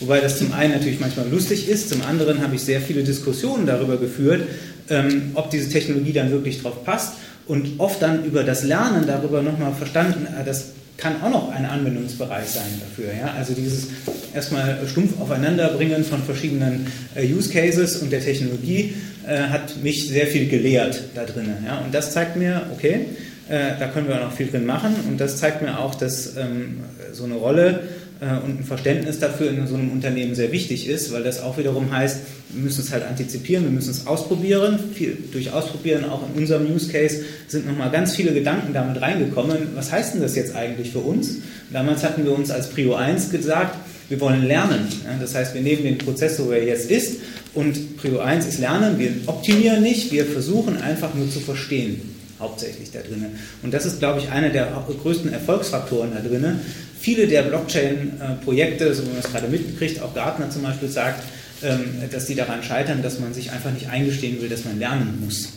[0.00, 3.66] Wobei das zum einen natürlich manchmal lustig ist, zum anderen habe ich sehr viele Diskussionen
[3.66, 4.42] darüber geführt,
[4.90, 7.14] ähm, ob diese Technologie dann wirklich drauf passt
[7.46, 11.64] und oft dann über das Lernen darüber nochmal verstanden, äh, das kann auch noch ein
[11.64, 13.12] Anwendungsbereich sein dafür.
[13.12, 13.34] Ja?
[13.36, 13.88] Also dieses
[14.34, 18.94] erstmal stumpf aufeinanderbringen von verschiedenen äh, Use Cases und der Technologie
[19.26, 21.64] äh, hat mich sehr viel gelehrt da drinnen.
[21.66, 21.78] Ja?
[21.78, 23.06] Und das zeigt mir, okay,
[23.48, 26.36] äh, da können wir auch noch viel drin machen und das zeigt mir auch, dass
[26.36, 26.80] ähm,
[27.12, 27.80] so eine Rolle
[28.20, 31.58] äh, und ein Verständnis dafür in so einem Unternehmen sehr wichtig ist, weil das auch
[31.58, 34.78] wiederum heißt, wir müssen es halt antizipieren, wir müssen es ausprobieren.
[34.94, 39.58] Viel, durch Ausprobieren, auch in unserem Use Case, sind nochmal ganz viele Gedanken damit reingekommen.
[39.74, 41.36] Was heißt denn das jetzt eigentlich für uns?
[41.72, 43.76] Damals hatten wir uns als Prio 1 gesagt,
[44.08, 44.86] wir wollen lernen.
[45.20, 47.20] Das heißt, wir nehmen den Prozess, so wie er jetzt ist,
[47.54, 48.98] und Prio 1 ist Lernen.
[48.98, 53.26] Wir optimieren nicht, wir versuchen einfach nur zu verstehen hauptsächlich da drin.
[53.62, 54.68] Und das ist, glaube ich, einer der
[55.02, 56.60] größten Erfolgsfaktoren da drin,
[56.98, 61.22] viele der Blockchain-Projekte, so wie man es gerade mitgekriegt, auch Gartner zum Beispiel sagt,
[61.62, 65.22] ähm, dass die daran scheitern, dass man sich einfach nicht eingestehen will, dass man lernen
[65.24, 65.52] muss.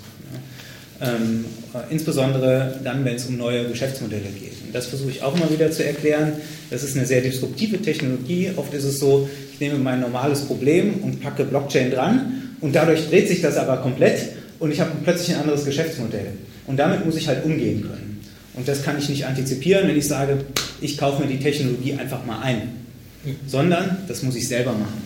[1.02, 4.54] Ähm, äh, insbesondere dann, wenn es um neue Geschäftsmodelle geht.
[4.65, 6.34] Und das versuche ich auch immer wieder zu erklären.
[6.70, 8.52] Das ist eine sehr disruptive Technologie.
[8.56, 13.10] Oft ist es so, ich nehme mein normales Problem und packe Blockchain dran und dadurch
[13.10, 14.20] dreht sich das aber komplett
[14.60, 16.34] und ich habe plötzlich ein anderes Geschäftsmodell.
[16.67, 18.22] Und damit muss ich halt umgehen können.
[18.54, 20.45] Und das kann ich nicht antizipieren, wenn ich sage,
[20.82, 22.74] ich kaufe mir die Technologie einfach mal ein.
[23.48, 25.02] Sondern das muss ich selber machen.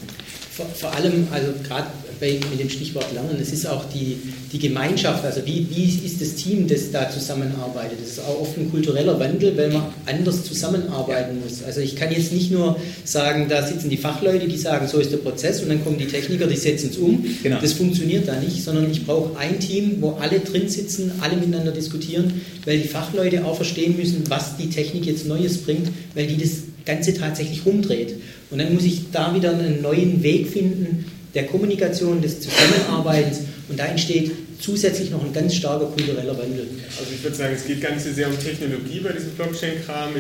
[0.56, 1.88] Vor, vor allem, also gerade
[2.22, 4.18] mit dem Stichwort Lernen, es ist auch die,
[4.52, 8.00] die Gemeinschaft, also wie, wie ist das Team, das da zusammenarbeitet.
[8.02, 11.64] Das ist auch oft ein kultureller Wandel, weil man anders zusammenarbeiten muss.
[11.64, 15.12] Also ich kann jetzt nicht nur sagen, da sitzen die Fachleute, die sagen, so ist
[15.12, 17.26] der Prozess und dann kommen die Techniker, die setzen es um.
[17.42, 17.60] Genau.
[17.60, 21.72] Das funktioniert da nicht, sondern ich brauche ein Team, wo alle drin sitzen, alle miteinander
[21.72, 26.38] diskutieren, weil die Fachleute auch verstehen müssen, was die Technik jetzt Neues bringt, weil die
[26.38, 26.52] das
[26.86, 28.16] Ganze tatsächlich rumdreht.
[28.52, 33.80] Und dann muss ich da wieder einen neuen Weg finden der Kommunikation, des Zusammenarbeitens und
[33.80, 36.68] da entsteht zusätzlich noch ein ganz starker kultureller Wandel.
[36.98, 40.12] Also ich würde sagen, es geht gar nicht so sehr um Technologie bei diesem Blockchain-Kram.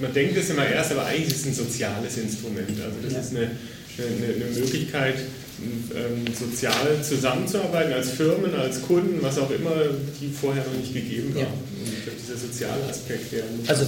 [0.00, 2.70] Man denkt es immer erst, aber eigentlich ist es ein soziales Instrument.
[2.70, 3.20] Also das ja.
[3.20, 3.50] ist eine,
[3.98, 5.14] eine, eine Möglichkeit,
[5.94, 9.74] ähm, sozial zusammenzuarbeiten, als Firmen, als Kunden, was auch immer,
[10.20, 11.42] die vorher noch nicht gegeben war.
[11.42, 11.48] Ja.
[11.48, 13.84] Und dieser soziale Aspekt, der also,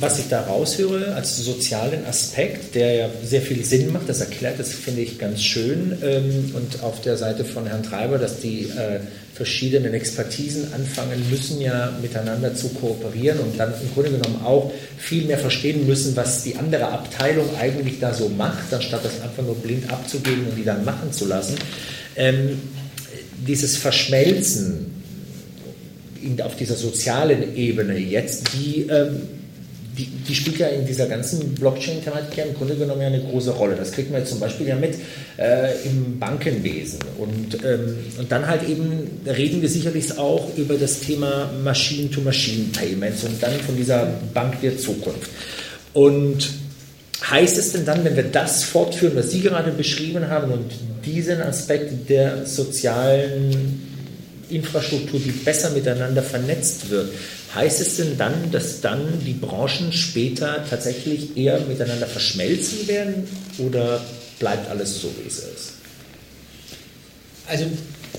[0.00, 4.58] was ich da raushöre als sozialen Aspekt, der ja sehr viel Sinn macht, das erklärt
[4.58, 5.96] das, finde ich, ganz schön.
[6.02, 9.00] Ähm, und auf der Seite von Herrn Treiber, dass die äh,
[9.34, 15.24] verschiedenen Expertisen anfangen müssen, ja miteinander zu kooperieren und dann im Grunde genommen auch viel
[15.24, 19.54] mehr verstehen müssen, was die andere Abteilung eigentlich da so macht, anstatt das einfach nur
[19.54, 21.56] blind abzugeben und die dann machen zu lassen.
[22.14, 22.60] Ähm,
[23.46, 24.92] dieses Verschmelzen
[26.22, 29.22] in, auf dieser sozialen Ebene jetzt, die ähm,
[29.96, 33.50] die, die, spielt ja in dieser ganzen Blockchain-Thematik ja im Grunde genommen ja eine große
[33.50, 33.74] Rolle.
[33.76, 34.94] Das kriegt man jetzt zum Beispiel ja mit
[35.38, 37.00] äh, im Bankenwesen.
[37.18, 43.42] Und, ähm, und dann halt eben reden wir sicherlich auch über das Thema Machine-to-Machine-Payments und
[43.42, 45.30] dann von dieser Bank der Zukunft.
[45.92, 46.50] Und
[47.30, 50.72] heißt es denn dann, wenn wir das fortführen, was Sie gerade beschrieben haben und
[51.04, 53.82] diesen Aspekt der sozialen
[54.48, 57.10] Infrastruktur, die besser miteinander vernetzt wird,
[57.54, 64.02] heißt es denn dann, dass dann die Branchen später tatsächlich eher miteinander verschmelzen werden oder
[64.38, 65.72] bleibt alles so, wie es ist?
[67.46, 67.66] Also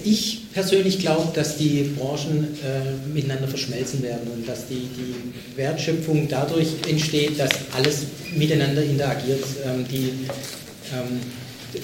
[0.04, 5.16] ich persönlich glaube, dass die Branchen äh, miteinander verschmelzen werden und dass die, die,
[5.56, 8.00] Wertschöpfung dadurch entsteht, dass alles
[8.36, 9.44] miteinander interagiert.
[9.66, 10.10] Ähm, die,
[10.92, 11.20] ähm,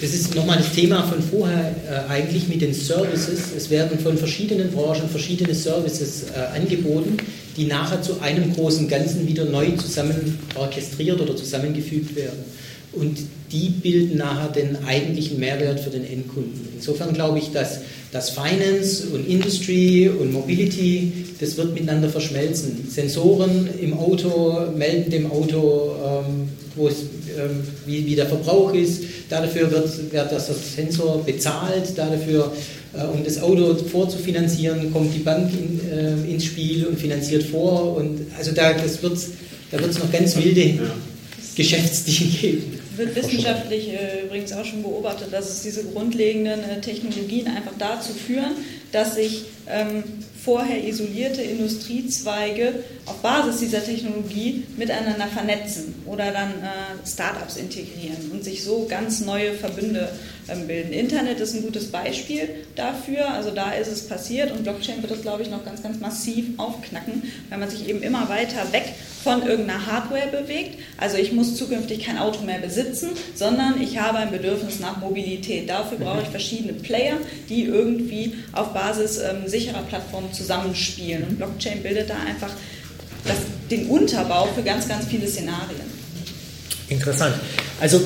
[0.01, 3.39] das ist nochmal das Thema von vorher äh, eigentlich mit den Services.
[3.55, 7.17] Es werden von verschiedenen Branchen verschiedene Services äh, angeboten,
[7.57, 12.39] die nachher zu einem großen Ganzen wieder neu zusammen orchestriert oder zusammengefügt werden.
[12.91, 13.17] Und
[13.51, 16.67] die bilden nachher den eigentlichen Mehrwert für den Endkunden.
[16.75, 17.79] Insofern glaube ich, dass
[18.11, 22.87] das Finance und Industry und Mobility, das wird miteinander verschmelzen.
[22.89, 26.49] Sensoren im Auto melden dem Auto, ähm,
[26.79, 27.01] wo es,
[27.37, 29.03] ähm, wie, wie der Verbrauch ist.
[29.29, 31.95] Dafür wird, wird das Sensor bezahlt.
[31.95, 32.51] Dafür,
[32.93, 37.97] äh, um das Auto vorzufinanzieren, kommt die Bank in, äh, ins Spiel und finanziert vor.
[37.97, 39.17] Und also da, das wird,
[39.71, 40.95] da wird es noch ganz wilde ja.
[41.55, 47.47] Geschäftsdinge geben wird wissenschaftlich äh, übrigens auch schon beobachtet, dass es diese grundlegenden äh, Technologien
[47.47, 48.51] einfach dazu führen,
[48.91, 50.03] dass sich ähm,
[50.43, 58.43] vorher isolierte Industriezweige auf Basis dieser Technologie miteinander vernetzen oder dann äh, Startups integrieren und
[58.43, 60.09] sich so ganz neue Verbünde
[60.47, 60.93] ähm, bilden.
[60.93, 65.21] Internet ist ein gutes Beispiel dafür, also da ist es passiert und Blockchain wird es,
[65.21, 69.45] glaube ich, noch ganz, ganz massiv aufknacken, weil man sich eben immer weiter weg von
[69.45, 70.79] irgendeiner Hardware bewegt.
[70.97, 75.69] Also ich muss zukünftig kein Auto mehr besitzen, sondern ich habe ein Bedürfnis nach Mobilität.
[75.69, 77.17] Dafür brauche ich verschiedene Player,
[77.49, 81.23] die irgendwie auf Basis ähm, sicherer Plattformen zusammenspielen.
[81.23, 82.51] Und Blockchain bildet da einfach
[83.25, 83.37] das,
[83.69, 85.89] den Unterbau für ganz, ganz viele Szenarien.
[86.87, 87.35] Interessant.
[87.79, 88.01] Also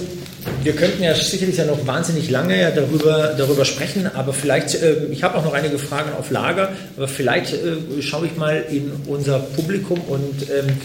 [0.64, 5.24] wir könnten ja sicherlich ja noch wahnsinnig lange darüber, darüber sprechen, aber vielleicht, äh, ich
[5.24, 9.40] habe auch noch einige Fragen auf Lager, aber vielleicht äh, schaue ich mal in unser
[9.40, 10.78] Publikum und ähm,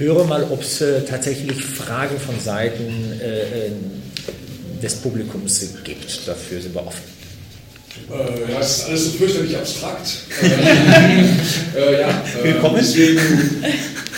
[0.00, 3.70] höre mal, ob es äh, tatsächlich Fragen von Seiten äh, äh,
[4.82, 6.26] des Publikums gibt.
[6.26, 7.02] Dafür sind wir offen.
[8.10, 10.08] Äh, ja, es ist alles so fürchterlich abstrakt.
[11.76, 12.76] äh, ja, Willkommen.
[12.80, 13.20] Deswegen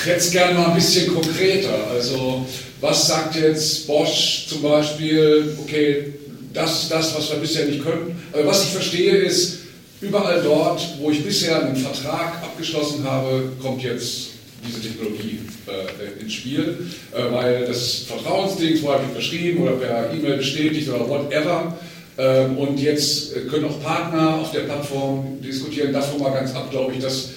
[0.07, 1.89] jetzt gerne mal ein bisschen konkreter.
[1.91, 2.47] Also
[2.81, 6.15] was sagt jetzt Bosch zum Beispiel, okay,
[6.53, 8.23] das ist das, was wir bisher nicht können.
[8.33, 9.59] Aber was ich verstehe ist,
[10.01, 14.32] überall dort, wo ich bisher einen Vertrag abgeschlossen habe, kommt jetzt
[14.67, 20.89] diese Technologie äh, ins Spiel, äh, weil das Vertrauensding vorher unterschrieben oder per E-Mail bestätigt
[20.89, 21.77] oder whatever.
[22.19, 25.93] Ähm, und jetzt äh, können auch Partner auf der Plattform diskutieren.
[25.93, 27.31] Davon mal ganz ab, glaube ich, dass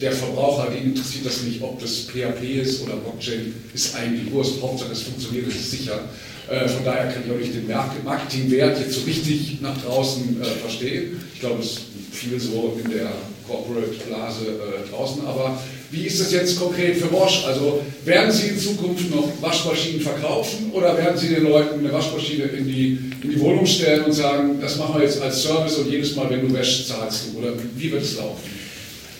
[0.00, 4.60] der Verbraucher, den interessiert das nicht, ob das PHP ist oder Blockchain, ist eigentlich Wurst.
[4.60, 6.00] Hauptsache es funktioniert, es ist sicher.
[6.48, 7.66] Äh, von daher kann ich auch nicht den
[8.04, 11.20] Marketingwert jetzt so richtig nach draußen äh, verstehen.
[11.34, 11.80] Ich glaube, es ist
[12.12, 13.12] viel so in der
[13.46, 15.24] Corporate-Blase äh, draußen.
[15.26, 15.58] Aber
[15.92, 17.44] wie ist das jetzt konkret für Bosch?
[17.46, 22.44] Also werden Sie in Zukunft noch Waschmaschinen verkaufen oder werden Sie den Leuten eine Waschmaschine
[22.44, 25.90] in die, in die Wohnung stellen und sagen, das machen wir jetzt als Service und
[25.90, 27.38] jedes Mal, wenn du wäschst, zahlst du?
[27.38, 28.61] Oder wie wird es laufen?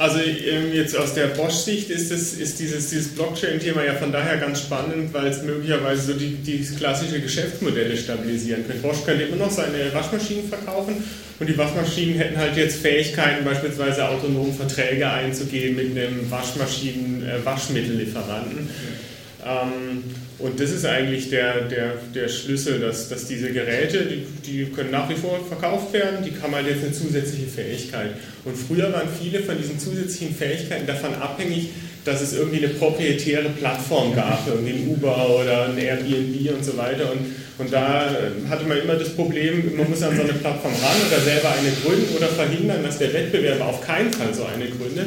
[0.03, 4.63] Also ähm, jetzt aus der Bosch-Sicht ist, ist dieses, dieses Blockchain-Thema ja von daher ganz
[4.63, 8.83] spannend, weil es möglicherweise so die, die klassische Geschäftsmodelle stabilisieren könnte.
[8.83, 11.05] Bosch könnte immer noch seine Waschmaschinen verkaufen
[11.39, 18.59] und die Waschmaschinen hätten halt jetzt Fähigkeiten, beispielsweise autonom Verträge einzugehen mit einem Waschmaschinen-Waschmittellieferanten.
[18.59, 20.03] Äh, ähm,
[20.39, 24.91] und das ist eigentlich der, der, der Schlüssel, dass, dass diese Geräte, die, die können
[24.91, 28.11] nach wie vor verkauft werden, die haben halt jetzt eine zusätzliche Fähigkeit.
[28.45, 31.69] Und früher waren viele von diesen zusätzlichen Fähigkeiten davon abhängig,
[32.05, 36.77] dass es irgendwie eine proprietäre Plattform gab, irgendwie ein Uber oder ein Airbnb und so
[36.77, 37.13] weiter.
[37.13, 37.21] Und,
[37.59, 38.11] und da
[38.51, 41.71] hatte man immer das Problem, man muss an so eine Plattform ran oder selber eine
[41.85, 45.07] gründen oder verhindern, dass der Wettbewerber auf keinen Fall so eine gründet.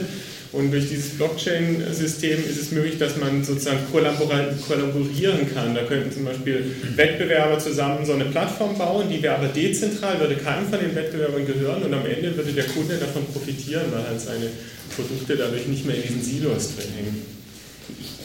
[0.55, 5.75] Und durch dieses Blockchain-System ist es möglich, dass man sozusagen kollaborieren kann.
[5.75, 10.35] Da könnten zum Beispiel Wettbewerber zusammen so eine Plattform bauen, die wäre aber dezentral, würde
[10.35, 14.21] keinem von den Wettbewerbern gehören und am Ende würde der Kunde davon profitieren, weil halt
[14.21, 14.47] seine
[14.95, 17.21] Produkte dadurch nicht mehr in diesen Silos drin hängen.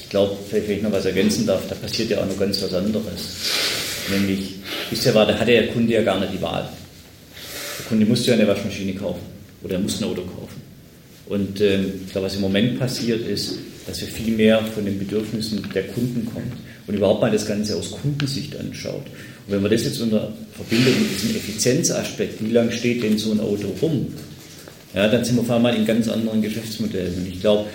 [0.00, 2.72] Ich glaube, wenn ich noch was ergänzen darf, da passiert ja auch noch ganz was
[2.74, 3.34] anderes.
[4.08, 4.54] Nämlich,
[4.88, 6.68] bisher war, da hatte der Kunde ja gar nicht die Wahl.
[7.78, 9.22] Der Kunde musste ja eine Waschmaschine kaufen
[9.64, 10.59] oder er musste ein Auto kaufen.
[11.30, 13.54] Und äh, ich glaube, was im Moment passiert ist,
[13.86, 16.50] dass wir viel mehr von den Bedürfnissen der Kunden kommen
[16.88, 19.06] und überhaupt mal das Ganze aus Kundensicht anschaut.
[19.46, 23.30] Und wenn man das jetzt unter verbindet mit diesem Effizienzaspekt, wie lange steht denn so
[23.30, 24.08] ein Auto rum,
[24.92, 27.14] ja, dann sind wir auf einmal in ganz anderen Geschäftsmodellen.
[27.14, 27.70] Und ich glaube,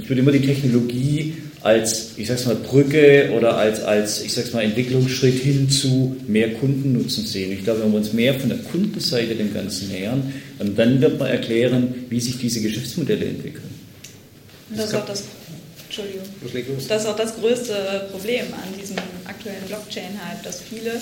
[0.00, 1.34] ich würde immer die Technologie
[1.66, 6.54] als, ich sag's mal, Brücke oder als, als, ich sag's mal, Entwicklungsschritt hin zu mehr
[6.54, 7.50] Kundennutzen sehen.
[7.50, 11.28] Ich glaube, wenn wir uns mehr von der Kundenseite dem Ganzen nähern, dann wird man
[11.28, 13.68] erklären, wie sich diese Geschäftsmodelle entwickeln.
[14.70, 15.24] Das ist auch das,
[15.86, 20.92] Entschuldigung, das ist auch das größte Problem an diesem aktuellen Blockchain-Hype, dass viele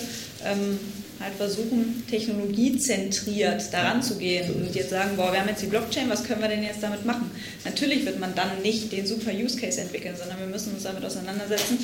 [0.44, 0.78] ähm,
[1.20, 6.10] halt versuchen, technologiezentriert daran zu gehen und jetzt sagen, boah, wir haben jetzt die Blockchain,
[6.10, 7.30] was können wir denn jetzt damit machen?
[7.64, 11.04] Natürlich wird man dann nicht den super Use Case entwickeln, sondern wir müssen uns damit
[11.04, 11.78] auseinandersetzen,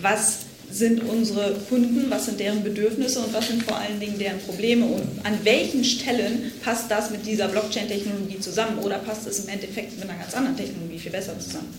[0.00, 0.38] was
[0.70, 4.84] sind unsere Kunden, was sind deren Bedürfnisse und was sind vor allen Dingen deren Probleme
[4.84, 9.98] und an welchen Stellen passt das mit dieser Blockchain-Technologie zusammen oder passt es im Endeffekt
[9.98, 11.72] mit einer ganz anderen Technologie viel besser zusammen?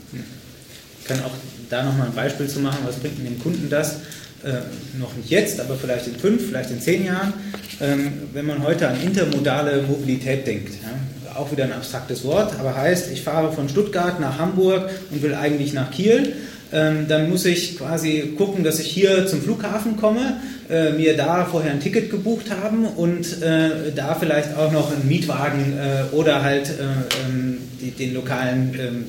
[1.01, 1.31] Ich kann auch
[1.69, 3.97] da nochmal ein Beispiel zu machen, was bringt dem Kunden das?
[4.43, 7.33] Äh, noch nicht jetzt, aber vielleicht in fünf, vielleicht in zehn Jahren,
[7.81, 10.73] ähm, wenn man heute an intermodale Mobilität denkt.
[10.83, 15.23] Ja, auch wieder ein abstraktes Wort, aber heißt, ich fahre von Stuttgart nach Hamburg und
[15.23, 16.33] will eigentlich nach Kiel.
[16.71, 21.45] Ähm, dann muss ich quasi gucken, dass ich hier zum Flughafen komme, äh, mir da
[21.45, 26.43] vorher ein Ticket gebucht haben und äh, da vielleicht auch noch einen Mietwagen äh, oder
[26.43, 26.83] halt äh,
[27.27, 27.57] ähm,
[27.97, 29.05] den lokalen ähm,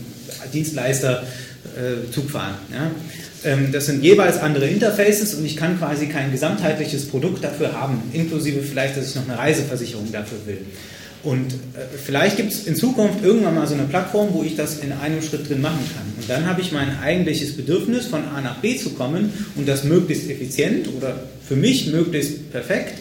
[0.53, 1.23] Dienstleister
[2.13, 2.55] Zug fahren.
[3.45, 8.03] Ähm, das sind jeweils andere Interfaces und ich kann quasi kein gesamtheitliches Produkt dafür haben,
[8.13, 10.59] inklusive vielleicht, dass ich noch eine Reiseversicherung dafür will.
[11.25, 11.57] Und äh,
[12.05, 15.21] vielleicht gibt es in Zukunft irgendwann mal so eine Plattform, wo ich das in einem
[15.21, 16.07] Schritt drin machen kann.
[16.17, 19.85] Und dann habe ich mein eigentliches Bedürfnis, von A nach B zu kommen und das
[19.85, 21.17] möglichst effizient oder
[21.47, 22.95] für mich möglichst perfekt.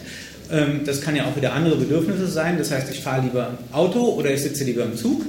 [0.50, 2.58] Ähm, das kann ja auch wieder andere Bedürfnisse sein.
[2.58, 5.22] Das heißt, ich fahre lieber Auto oder ich sitze lieber im Zug,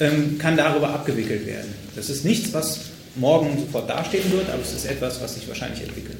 [0.00, 1.72] ähm, kann darüber abgewickelt werden.
[1.94, 2.80] Das ist nichts, was
[3.16, 6.18] morgen sofort dastehen wird, aber es ist etwas, was sich wahrscheinlich entwickelt.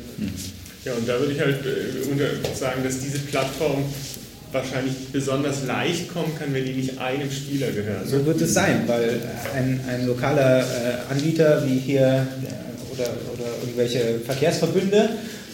[0.84, 3.84] Ja, und da würde ich halt äh, sagen, dass diese Plattform
[4.52, 8.06] wahrscheinlich besonders leicht kommen kann, wenn die nicht einem Spieler gehören.
[8.06, 9.20] So wird es sein, weil
[9.56, 15.10] ein, ein lokaler äh, Anbieter wie hier äh, oder, oder irgendwelche Verkehrsverbünde,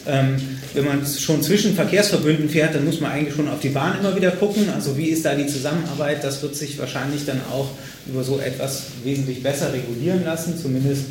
[0.07, 0.35] ähm,
[0.73, 4.15] wenn man schon zwischen Verkehrsverbünden fährt, dann muss man eigentlich schon auf die Bahn immer
[4.15, 4.69] wieder gucken.
[4.73, 6.23] Also wie ist da die Zusammenarbeit?
[6.23, 7.69] Das wird sich wahrscheinlich dann auch
[8.07, 11.03] über so etwas wesentlich besser regulieren lassen, zumindest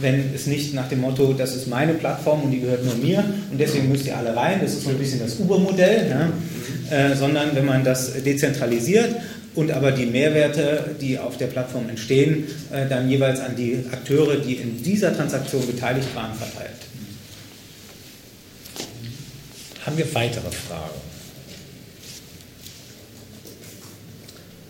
[0.00, 3.24] wenn es nicht nach dem Motto, das ist meine Plattform und die gehört nur mir
[3.50, 6.32] und deswegen müsst ihr alle rein, das ist so ein bisschen das Uber-Modell, ne?
[6.90, 9.16] äh, sondern wenn man das dezentralisiert
[9.54, 14.36] und aber die Mehrwerte, die auf der Plattform entstehen, äh, dann jeweils an die Akteure,
[14.36, 16.76] die in dieser Transaktion beteiligt waren, verteilt.
[19.84, 21.00] Haben wir weitere Fragen?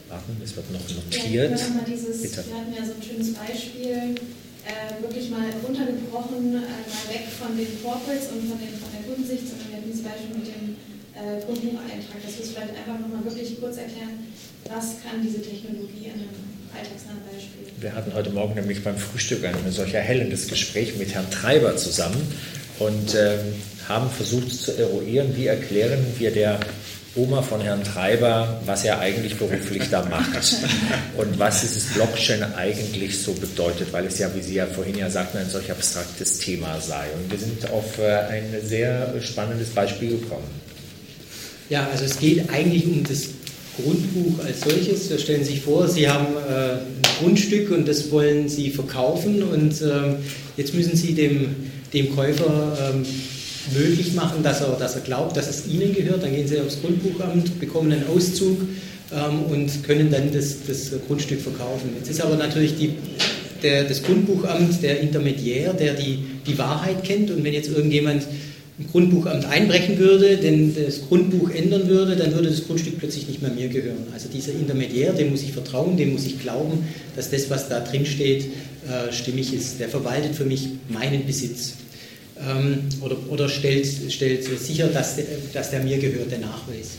[0.08, 1.60] Warten, es wird noch notiert.
[1.60, 2.44] Ja, dieses, Bitte.
[2.46, 4.14] Wir hatten ja so ein schönes Beispiel
[4.68, 9.02] äh, wirklich mal runtergebrochen, äh, mal weg von den Corporates und von, den, von der
[9.08, 10.76] Kundensicht, sondern wir hatten dieses Beispiel mit dem
[11.16, 12.20] äh, Grundbucheintrag.
[12.20, 14.28] Das wirst du vielleicht einfach nochmal wirklich kurz erklären,
[14.68, 17.72] was kann diese Technologie an einem alltagsnahen Beispiel?
[17.80, 22.20] Wir hatten heute Morgen nämlich beim Frühstück ein solch erhellendes Gespräch mit Herrn Treiber zusammen
[22.78, 23.56] und ähm,
[23.88, 26.60] haben versucht zu eruieren, wie erklären wir der
[27.18, 30.56] Oma von Herrn Treiber, was er eigentlich beruflich da macht
[31.16, 35.10] und was dieses Blockchain eigentlich so bedeutet, weil es ja, wie Sie ja vorhin ja
[35.10, 37.06] sagten, ein solch abstraktes Thema sei.
[37.20, 40.46] Und wir sind auf äh, ein sehr spannendes Beispiel gekommen.
[41.68, 43.24] Ja, also es geht eigentlich um das
[43.82, 45.10] Grundbuch als solches.
[45.10, 46.80] Wir stellen sich vor, Sie haben äh, ein
[47.20, 50.16] Grundstück und das wollen Sie verkaufen und ähm,
[50.56, 51.54] jetzt müssen Sie dem,
[51.92, 53.04] dem Käufer ähm,
[53.76, 56.22] möglich machen, dass er, dass er glaubt, dass es ihnen gehört.
[56.22, 58.58] Dann gehen sie aufs Grundbuchamt, bekommen einen Auszug
[59.12, 61.90] ähm, und können dann das, das Grundstück verkaufen.
[61.98, 62.94] Jetzt ist aber natürlich die,
[63.62, 67.30] der, das Grundbuchamt der Intermediär, der die, die Wahrheit kennt.
[67.30, 68.24] Und wenn jetzt irgendjemand
[68.78, 73.42] im Grundbuchamt einbrechen würde, denn das Grundbuch ändern würde, dann würde das Grundstück plötzlich nicht
[73.42, 74.06] mehr mir gehören.
[74.14, 76.84] Also dieser Intermediär, dem muss ich vertrauen, dem muss ich glauben,
[77.16, 79.80] dass das, was da drin steht, äh, stimmig ist.
[79.80, 81.74] Der verwaltet für mich meinen Besitz
[82.46, 85.16] ähm, oder, oder stellt, stellt sicher, dass,
[85.52, 86.98] dass der mir gehört, der Nachweis.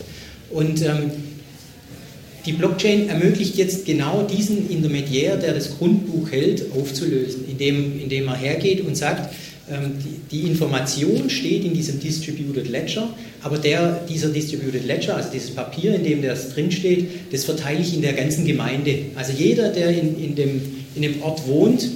[0.50, 1.12] Und ähm,
[2.46, 8.36] die Blockchain ermöglicht jetzt genau diesen Intermediär, der das Grundbuch hält, aufzulösen, indem, indem er
[8.36, 9.34] hergeht und sagt,
[9.70, 15.30] ähm, die, die, Information steht in diesem Distributed Ledger, aber der, dieser Distributed Ledger, also
[15.32, 18.98] dieses Papier, in dem das drinsteht, das verteile ich in der ganzen Gemeinde.
[19.16, 20.62] Also jeder, der in, in, dem,
[20.96, 21.88] in dem Ort wohnt,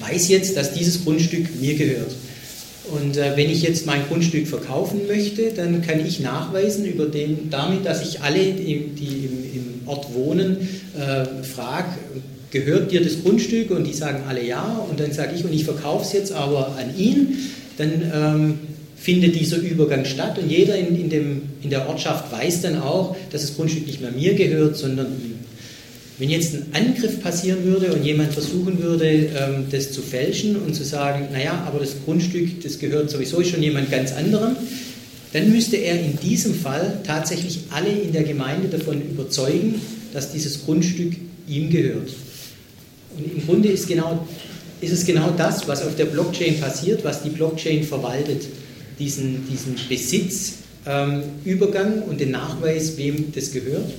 [0.00, 2.14] weiß jetzt, dass dieses Grundstück mir gehört.
[2.90, 7.48] Und äh, wenn ich jetzt mein Grundstück verkaufen möchte, dann kann ich nachweisen über den,
[7.50, 10.56] damit, dass ich alle, die, die im, im, Ort wohnen,
[10.96, 11.88] äh, frage,
[12.50, 13.70] gehört dir das Grundstück?
[13.70, 14.84] Und die sagen alle ja.
[14.88, 17.36] Und dann sage ich, und ich verkaufe es jetzt aber an ihn.
[17.78, 18.58] Dann ähm,
[18.96, 23.16] findet dieser Übergang statt und jeder in, in, dem, in der Ortschaft weiß dann auch,
[23.30, 25.34] dass das Grundstück nicht mehr mir gehört, sondern ihm.
[26.18, 30.74] Wenn jetzt ein Angriff passieren würde und jemand versuchen würde, ähm, das zu fälschen und
[30.74, 34.56] zu sagen, naja, aber das Grundstück, das gehört sowieso schon jemand ganz anderem,
[35.32, 39.80] dann müsste er in diesem Fall tatsächlich alle in der Gemeinde davon überzeugen,
[40.12, 41.14] dass dieses Grundstück
[41.48, 42.10] ihm gehört.
[43.16, 44.26] Und im Grunde ist, genau,
[44.82, 48.42] ist es genau das, was auf der Blockchain passiert, was die Blockchain verwaltet,
[48.98, 53.90] diesen, diesen Besitzübergang ähm, und den Nachweis, wem das gehört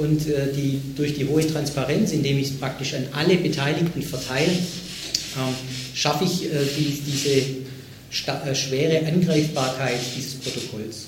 [0.00, 4.50] und äh, die, durch die hohe Transparenz, indem ich es praktisch an alle Beteiligten verteile,
[4.50, 11.06] äh, schaffe ich äh, die, diese äh, schwere Angreifbarkeit dieses Protokolls.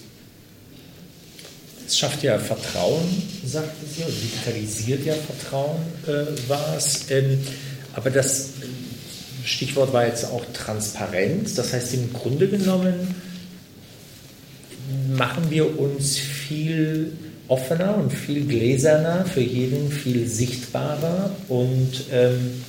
[1.87, 3.03] Es schafft ja Vertrauen,
[3.45, 7.11] sagte sie, und digitalisiert ja Vertrauen, äh, war es.
[7.11, 7.39] Ähm,
[7.95, 8.51] aber das
[9.45, 11.55] Stichwort war jetzt auch Transparenz.
[11.55, 13.15] Das heißt, im Grunde genommen
[15.17, 17.13] machen wir uns viel
[17.53, 21.31] offener und viel gläserner, für jeden viel sichtbarer.
[21.49, 22.65] Und ähm,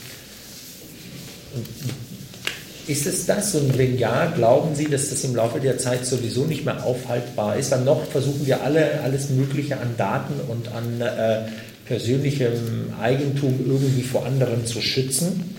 [2.88, 3.56] ist es das?
[3.56, 7.56] Und wenn ja, glauben Sie, dass das im Laufe der Zeit sowieso nicht mehr aufhaltbar
[7.56, 7.72] ist?
[7.72, 11.50] Dann noch versuchen wir alle alles Mögliche an Daten und an äh,
[11.86, 15.56] persönlichem Eigentum irgendwie vor anderen zu schützen.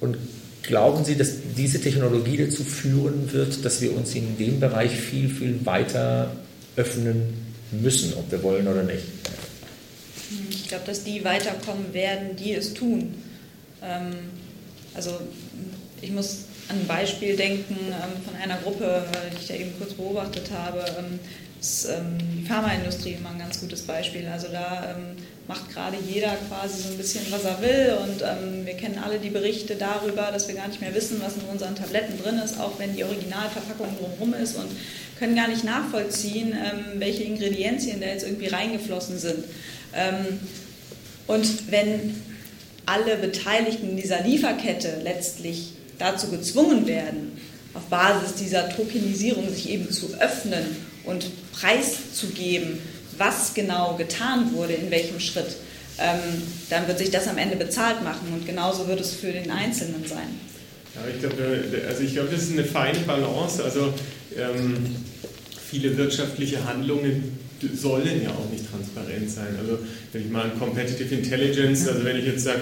[0.00, 0.16] Und
[0.64, 5.28] glauben Sie, dass diese Technologie dazu führen wird, dass wir uns in dem Bereich viel,
[5.28, 6.32] viel weiter
[6.74, 9.04] öffnen müssen, ob wir wollen oder nicht.
[10.50, 13.14] Ich glaube, dass die weiterkommen werden, die es tun.
[13.82, 14.14] Ähm,
[14.94, 15.20] also
[16.00, 19.94] ich muss an ein Beispiel denken ähm, von einer Gruppe, die ich da eben kurz
[19.94, 20.84] beobachtet habe.
[20.98, 21.18] Ähm,
[21.60, 24.26] ist, ähm, die Pharmaindustrie immer ein ganz gutes Beispiel.
[24.26, 25.16] Also da ähm,
[25.50, 27.96] macht gerade jeder quasi so ein bisschen, was er will.
[28.04, 31.34] Und ähm, wir kennen alle die Berichte darüber, dass wir gar nicht mehr wissen, was
[31.34, 34.68] in unseren Tabletten drin ist, auch wenn die Originalverpackung drumherum ist und
[35.18, 39.44] können gar nicht nachvollziehen, ähm, welche Ingredienzien da jetzt irgendwie reingeflossen sind.
[39.92, 40.38] Ähm,
[41.26, 42.22] und wenn
[42.86, 47.32] alle Beteiligten dieser Lieferkette letztlich dazu gezwungen werden,
[47.74, 50.64] auf Basis dieser Tokenisierung sich eben zu öffnen
[51.04, 52.78] und preiszugeben,
[53.20, 55.56] was genau getan wurde, in welchem Schritt,
[55.98, 59.50] ähm, dann wird sich das am Ende bezahlt machen und genauso wird es für den
[59.50, 60.40] Einzelnen sein.
[60.94, 63.62] Ja, ich glaube, also glaub, das ist eine feine Balance.
[63.62, 63.92] Also
[64.36, 64.96] ähm,
[65.70, 67.38] viele wirtschaftliche Handlungen
[67.74, 69.56] sollen ja auch nicht transparent sein.
[69.58, 69.78] Also
[70.12, 72.60] wenn ich mal an Competitive Intelligence, also wenn ich jetzt sage,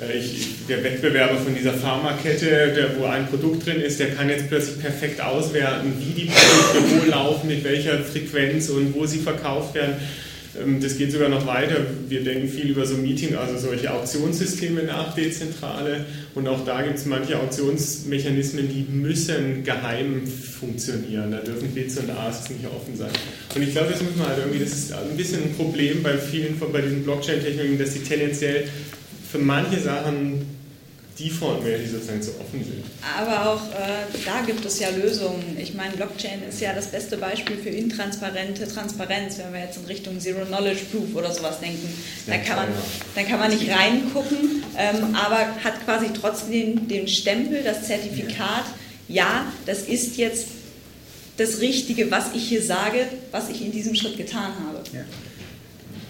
[0.00, 4.28] äh, ich, der Wettbewerber von dieser Pharmakette, der, wo ein Produkt drin ist, der kann
[4.28, 9.18] jetzt plötzlich perfekt auswerten, wie die Produkte wo laufen, mit welcher Frequenz und wo sie
[9.18, 9.94] verkauft werden.
[10.60, 11.76] Ähm, das geht sogar noch weiter.
[12.08, 16.04] Wir denken viel über so Meeting, also solche Auktionssysteme nach, dezentrale.
[16.34, 21.32] Und auch da gibt es manche Auktionsmechanismen, die müssen geheim funktionieren.
[21.32, 23.10] Da dürfen Bits und Asks nicht offen sein.
[23.54, 26.16] Und ich glaube, das muss man halt irgendwie, das ist ein bisschen ein Problem bei
[26.16, 28.68] vielen von bei diesen Blockchain-Technologien, dass sie tendenziell
[29.30, 30.59] für manche Sachen
[31.20, 32.84] defaultmäßig sozusagen zu offen sind.
[33.18, 35.56] Aber auch äh, da gibt es ja Lösungen.
[35.58, 39.84] Ich meine, Blockchain ist ja das beste Beispiel für intransparente Transparenz, wenn wir jetzt in
[39.84, 41.88] Richtung Zero Knowledge Proof oder sowas denken.
[42.26, 42.68] Da kann man,
[43.14, 48.64] dann kann man nicht reingucken, ähm, aber hat quasi trotzdem den Stempel, das Zertifikat,
[49.08, 50.46] ja, das ist jetzt
[51.36, 54.82] das Richtige, was ich hier sage, was ich in diesem Schritt getan habe.
[54.92, 55.00] Ja.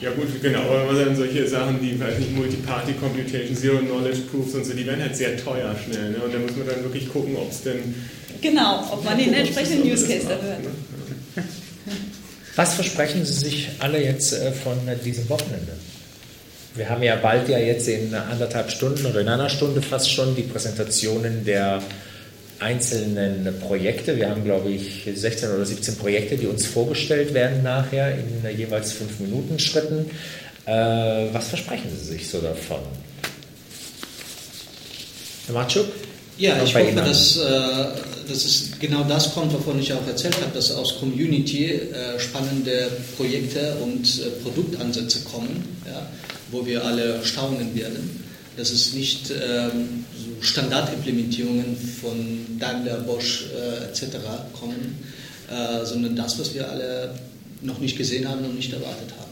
[0.00, 4.54] Ja gut, genau, aber dann solche Sachen wie, weiß nicht, Multi-Party Computation, Zero Knowledge Proofs
[4.54, 6.12] und so, die werden halt sehr teuer schnell.
[6.12, 6.18] Ne?
[6.18, 7.94] Und da muss man dann wirklich gucken, ob es denn...
[8.40, 10.62] Genau, ob man den entsprechenden Use Case dafür hat.
[10.62, 10.70] Ne?
[12.56, 15.72] Was versprechen Sie sich alle jetzt äh, von diesem Wochenende?
[16.74, 20.36] Wir haben ja bald ja jetzt in anderthalb Stunden oder in einer Stunde fast schon
[20.36, 21.82] die Präsentationen der
[22.60, 24.16] einzelnen Projekte.
[24.16, 28.92] Wir haben, glaube ich, 16 oder 17 Projekte, die uns vorgestellt werden nachher in jeweils
[28.94, 30.10] 5-Minuten-Schritten.
[30.66, 30.72] Äh,
[31.32, 32.80] was versprechen Sie sich so davon?
[35.46, 35.86] Herr Matschuk?
[36.38, 37.40] Ja, ich hoffe, dass, äh,
[38.28, 42.90] dass es genau das kommt, wovon ich auch erzählt habe, dass aus Community äh, spannende
[43.16, 46.06] Projekte und äh, Produktansätze kommen, ja,
[46.50, 48.20] wo wir alle staunen werden
[48.56, 50.04] dass es nicht ähm,
[50.40, 54.16] Standardimplementierungen von Daimler, Bosch äh, etc.
[54.58, 54.98] kommen,
[55.50, 57.14] äh, sondern das, was wir alle
[57.62, 59.30] noch nicht gesehen haben und nicht erwartet haben.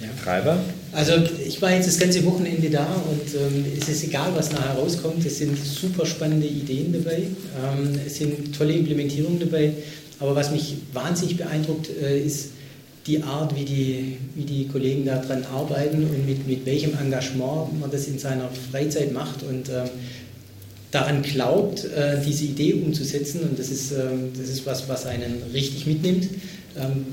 [0.00, 0.08] Ja.
[0.22, 0.58] Treiber?
[0.92, 1.12] Also
[1.44, 5.24] ich war jetzt das ganze Wochenende da und ähm, es ist egal, was nachher rauskommt.
[5.24, 9.72] Es sind super spannende Ideen dabei, ähm, es sind tolle Implementierungen dabei.
[10.18, 12.50] Aber was mich wahnsinnig beeindruckt, äh, ist,
[13.06, 17.90] die Art, wie die, wie die Kollegen daran arbeiten und mit, mit welchem Engagement man
[17.90, 19.88] das in seiner Freizeit macht und ähm,
[20.90, 23.40] daran glaubt, äh, diese Idee umzusetzen.
[23.42, 26.28] Und das ist, ähm, das ist was, was einen richtig mitnimmt.
[26.76, 27.06] Ähm,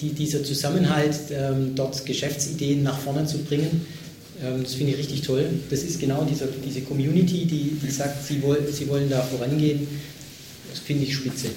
[0.00, 3.86] die, dieser Zusammenhalt, ähm, dort Geschäftsideen nach vorne zu bringen,
[4.44, 5.48] ähm, das finde ich richtig toll.
[5.70, 9.86] Das ist genau dieser, diese Community, die, die sagt, sie, woll, sie wollen da vorangehen.
[10.70, 11.48] Das finde ich spitze.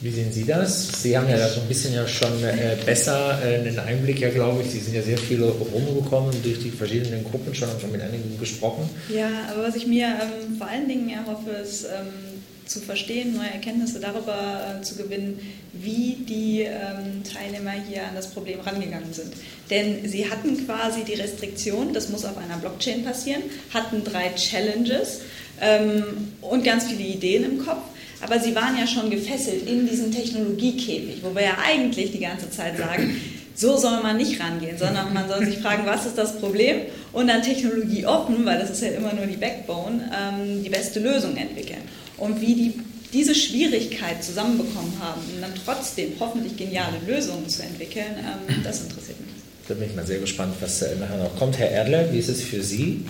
[0.00, 1.02] Wie sehen Sie das?
[1.02, 4.30] Sie haben ja da so ein bisschen ja schon äh, besser äh, einen Einblick, ja
[4.30, 4.70] glaube ich.
[4.70, 8.38] Sie sind ja sehr viel rumgekommen durch die verschiedenen Gruppen schon, haben schon mit einigen
[8.38, 8.88] gesprochen.
[9.08, 12.38] Ja, aber was ich mir ähm, vor allen Dingen erhoffe, ist ähm,
[12.68, 15.40] zu verstehen, neue Erkenntnisse darüber äh, zu gewinnen,
[15.72, 19.32] wie die ähm, Teilnehmer hier an das Problem rangegangen sind.
[19.70, 23.42] Denn sie hatten quasi die Restriktion, das muss auf einer Blockchain passieren,
[23.74, 25.22] hatten drei Challenges
[25.60, 26.04] ähm,
[26.40, 27.82] und ganz viele Ideen im Kopf
[28.20, 32.50] aber sie waren ja schon gefesselt in diesem Technologiekäfig, wo wir ja eigentlich die ganze
[32.50, 33.20] Zeit sagen,
[33.54, 37.26] so soll man nicht rangehen, sondern man soll sich fragen, was ist das Problem und
[37.26, 41.36] dann Technologie offen, weil das ist ja immer nur die Backbone, ähm, die beste Lösung
[41.36, 41.82] entwickeln.
[42.16, 42.74] Und wie die
[43.12, 49.18] diese Schwierigkeit zusammenbekommen haben und dann trotzdem hoffentlich geniale Lösungen zu entwickeln, ähm, das interessiert
[49.20, 49.30] mich.
[49.66, 51.58] Da bin ich mal sehr gespannt, was äh, nachher noch kommt.
[51.58, 53.04] Herr Erdler, wie ist es für Sie?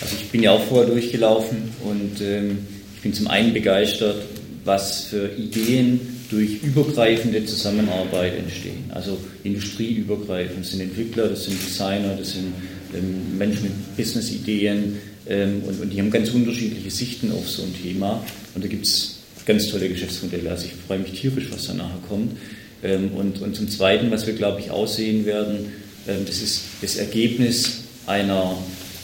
[0.00, 2.66] Also ich bin ja auch vorher durchgelaufen und ähm,
[3.00, 4.16] ich bin zum einen begeistert,
[4.66, 8.90] was für Ideen durch übergreifende Zusammenarbeit entstehen.
[8.90, 10.60] Also industrieübergreifend.
[10.60, 12.52] Das sind Entwickler, das sind Designer, das sind
[12.94, 17.74] ähm, Menschen mit Business-Ideen ähm, und, und, die haben ganz unterschiedliche Sichten auf so ein
[17.82, 18.22] Thema.
[18.54, 20.50] Und da gibt es ganz tolle Geschäftsmodelle.
[20.50, 22.36] Also ich freue mich tierisch, was da nachher kommt.
[22.82, 25.72] Ähm, und, und zum Zweiten, was wir, glaube ich, aussehen werden,
[26.06, 28.58] ähm, das ist das Ergebnis einer,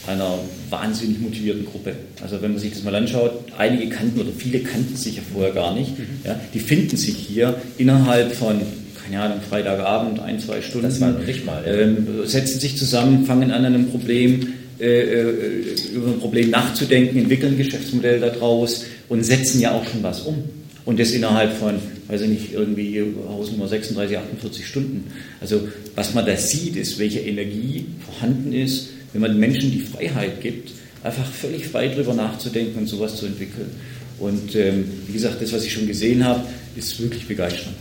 [0.07, 0.39] einer
[0.71, 1.95] wahnsinnig motivierten Gruppe.
[2.23, 5.53] Also wenn man sich das mal anschaut, einige kannten oder viele kannten sich ja vorher
[5.53, 5.99] gar nicht.
[5.99, 6.07] Mhm.
[6.25, 8.61] Ja, die finden sich hier innerhalb von
[9.09, 10.89] keine Ahnung, Freitagabend, ein, zwei Stunden.
[10.89, 11.63] Das war noch nicht mal.
[11.65, 11.75] Ja.
[11.75, 17.55] Ähm, setzen sich zusammen, fangen an, einem Problem, äh, äh, über ein Problem nachzudenken, entwickeln
[17.55, 20.45] ein Geschäftsmodell daraus und setzen ja auch schon was um.
[20.85, 21.77] Und das innerhalb von,
[22.09, 25.11] weiß ich nicht, irgendwie Hausnummer 36, 48 Stunden.
[25.41, 30.43] Also was man da sieht, ist, welche Energie vorhanden ist, wenn man Menschen die Freiheit
[30.43, 33.71] gibt, einfach völlig frei darüber nachzudenken und sowas zu entwickeln.
[34.19, 36.47] Und ähm, wie gesagt, das, was ich schon gesehen habe,
[36.77, 37.77] ist wirklich begeisternd.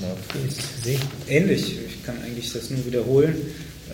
[0.00, 0.16] Genau,
[1.28, 1.76] ähnlich.
[1.88, 3.34] Ich kann eigentlich das nur wiederholen.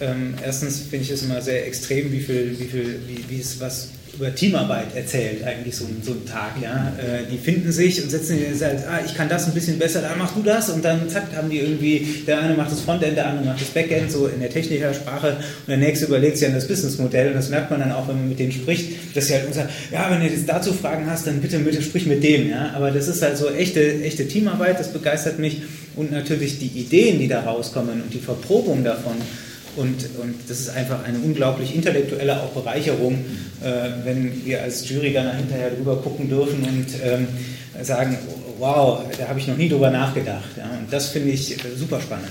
[0.00, 3.60] Ähm, erstens finde ich es immer sehr extrem, wie viel, wie viel, wie, wie es
[3.60, 6.52] was über Teamarbeit erzählt, eigentlich so, so ein Tag.
[6.62, 6.92] Ja?
[6.98, 10.02] Äh, die finden sich und setzen sich sagen, ah, ich kann das ein bisschen besser,
[10.02, 13.16] dann machst du das und dann zack, haben die irgendwie, der eine macht das Frontend,
[13.16, 16.48] der andere macht das Backend, so in der technischer Sprache und der nächste überlegt sich
[16.48, 19.26] an das Businessmodell und das merkt man dann auch, wenn man mit denen spricht, dass
[19.26, 22.22] sie halt sagen, ja, wenn du jetzt dazu Fragen hast, dann bitte, bitte sprich mit
[22.22, 22.50] dem.
[22.50, 22.72] Ja?
[22.74, 25.62] Aber das ist halt so echte, echte Teamarbeit, das begeistert mich
[25.96, 29.14] und natürlich die Ideen, die da rauskommen und die Verprobung davon
[29.76, 33.24] und, und das ist einfach eine unglaublich intellektuelle auch Bereicherung,
[33.62, 37.28] äh, wenn wir als Jury dann hinterher drüber gucken dürfen und ähm,
[37.82, 38.18] sagen,
[38.58, 40.50] wow, da habe ich noch nie drüber nachgedacht.
[40.56, 42.30] Ja, und das finde ich äh, super spannend.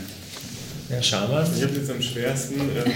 [0.89, 1.47] Ja, Schaman?
[1.55, 2.55] Ich habe jetzt am schwersten.
[2.59, 2.91] Ähm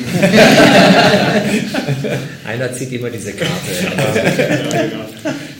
[2.47, 3.53] Einer zieht immer diese Karte.
[3.81, 5.05] ja, genau.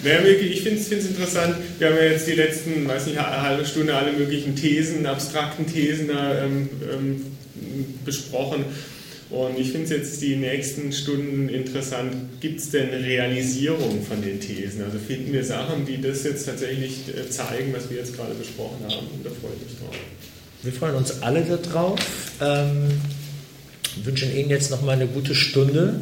[0.03, 3.65] Naja, ich finde es interessant, wir haben ja jetzt die letzten, weiß nicht, eine halbe
[3.65, 7.25] Stunde alle möglichen Thesen, abstrakten Thesen ähm, ähm,
[8.05, 8.65] besprochen.
[9.29, 12.13] Und ich finde es jetzt die nächsten Stunden interessant.
[12.39, 14.83] Gibt es denn Realisierung von den Thesen?
[14.83, 18.85] Also finden wir Sachen, die das jetzt tatsächlich äh, zeigen, was wir jetzt gerade besprochen
[18.85, 19.07] haben?
[19.13, 19.95] Und da freue ich mich drauf.
[20.63, 21.99] Wir freuen uns alle darauf.
[22.39, 23.01] Ähm,
[24.03, 25.99] wünschen Ihnen jetzt noch mal eine gute Stunde,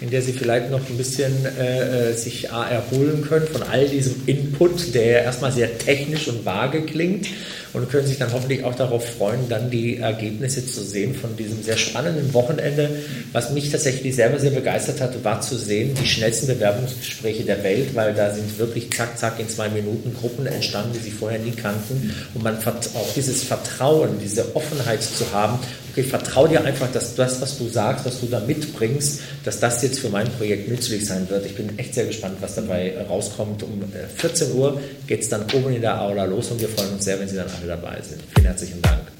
[0.00, 4.14] in der Sie vielleicht noch ein bisschen äh, äh sich erholen können von all diesem
[4.26, 7.28] Input, der erstmal sehr technisch und vage klingt
[7.76, 11.62] und können sich dann hoffentlich auch darauf freuen, dann die Ergebnisse zu sehen von diesem
[11.62, 12.88] sehr spannenden Wochenende.
[13.32, 17.94] Was mich tatsächlich selber sehr begeistert hat, war zu sehen, die schnellsten Bewerbungsgespräche der Welt,
[17.94, 21.50] weil da sind wirklich zack, zack in zwei Minuten Gruppen entstanden, die sie vorher nie
[21.50, 22.14] kannten.
[22.32, 25.58] Und man auch dieses Vertrauen, diese Offenheit zu haben,
[25.96, 29.82] okay, vertraue dir einfach, dass das, was du sagst, was du da mitbringst, dass das
[29.82, 31.46] jetzt für mein Projekt nützlich sein wird.
[31.46, 33.62] Ich bin echt sehr gespannt, was dabei rauskommt.
[33.62, 33.82] Um
[34.16, 37.04] 14 äh, Uhr geht es dann oben in der Aula los und wir freuen uns
[37.04, 38.22] sehr, wenn Sie dann alle dabei sind.
[38.34, 39.15] Vielen herzlichen Dank.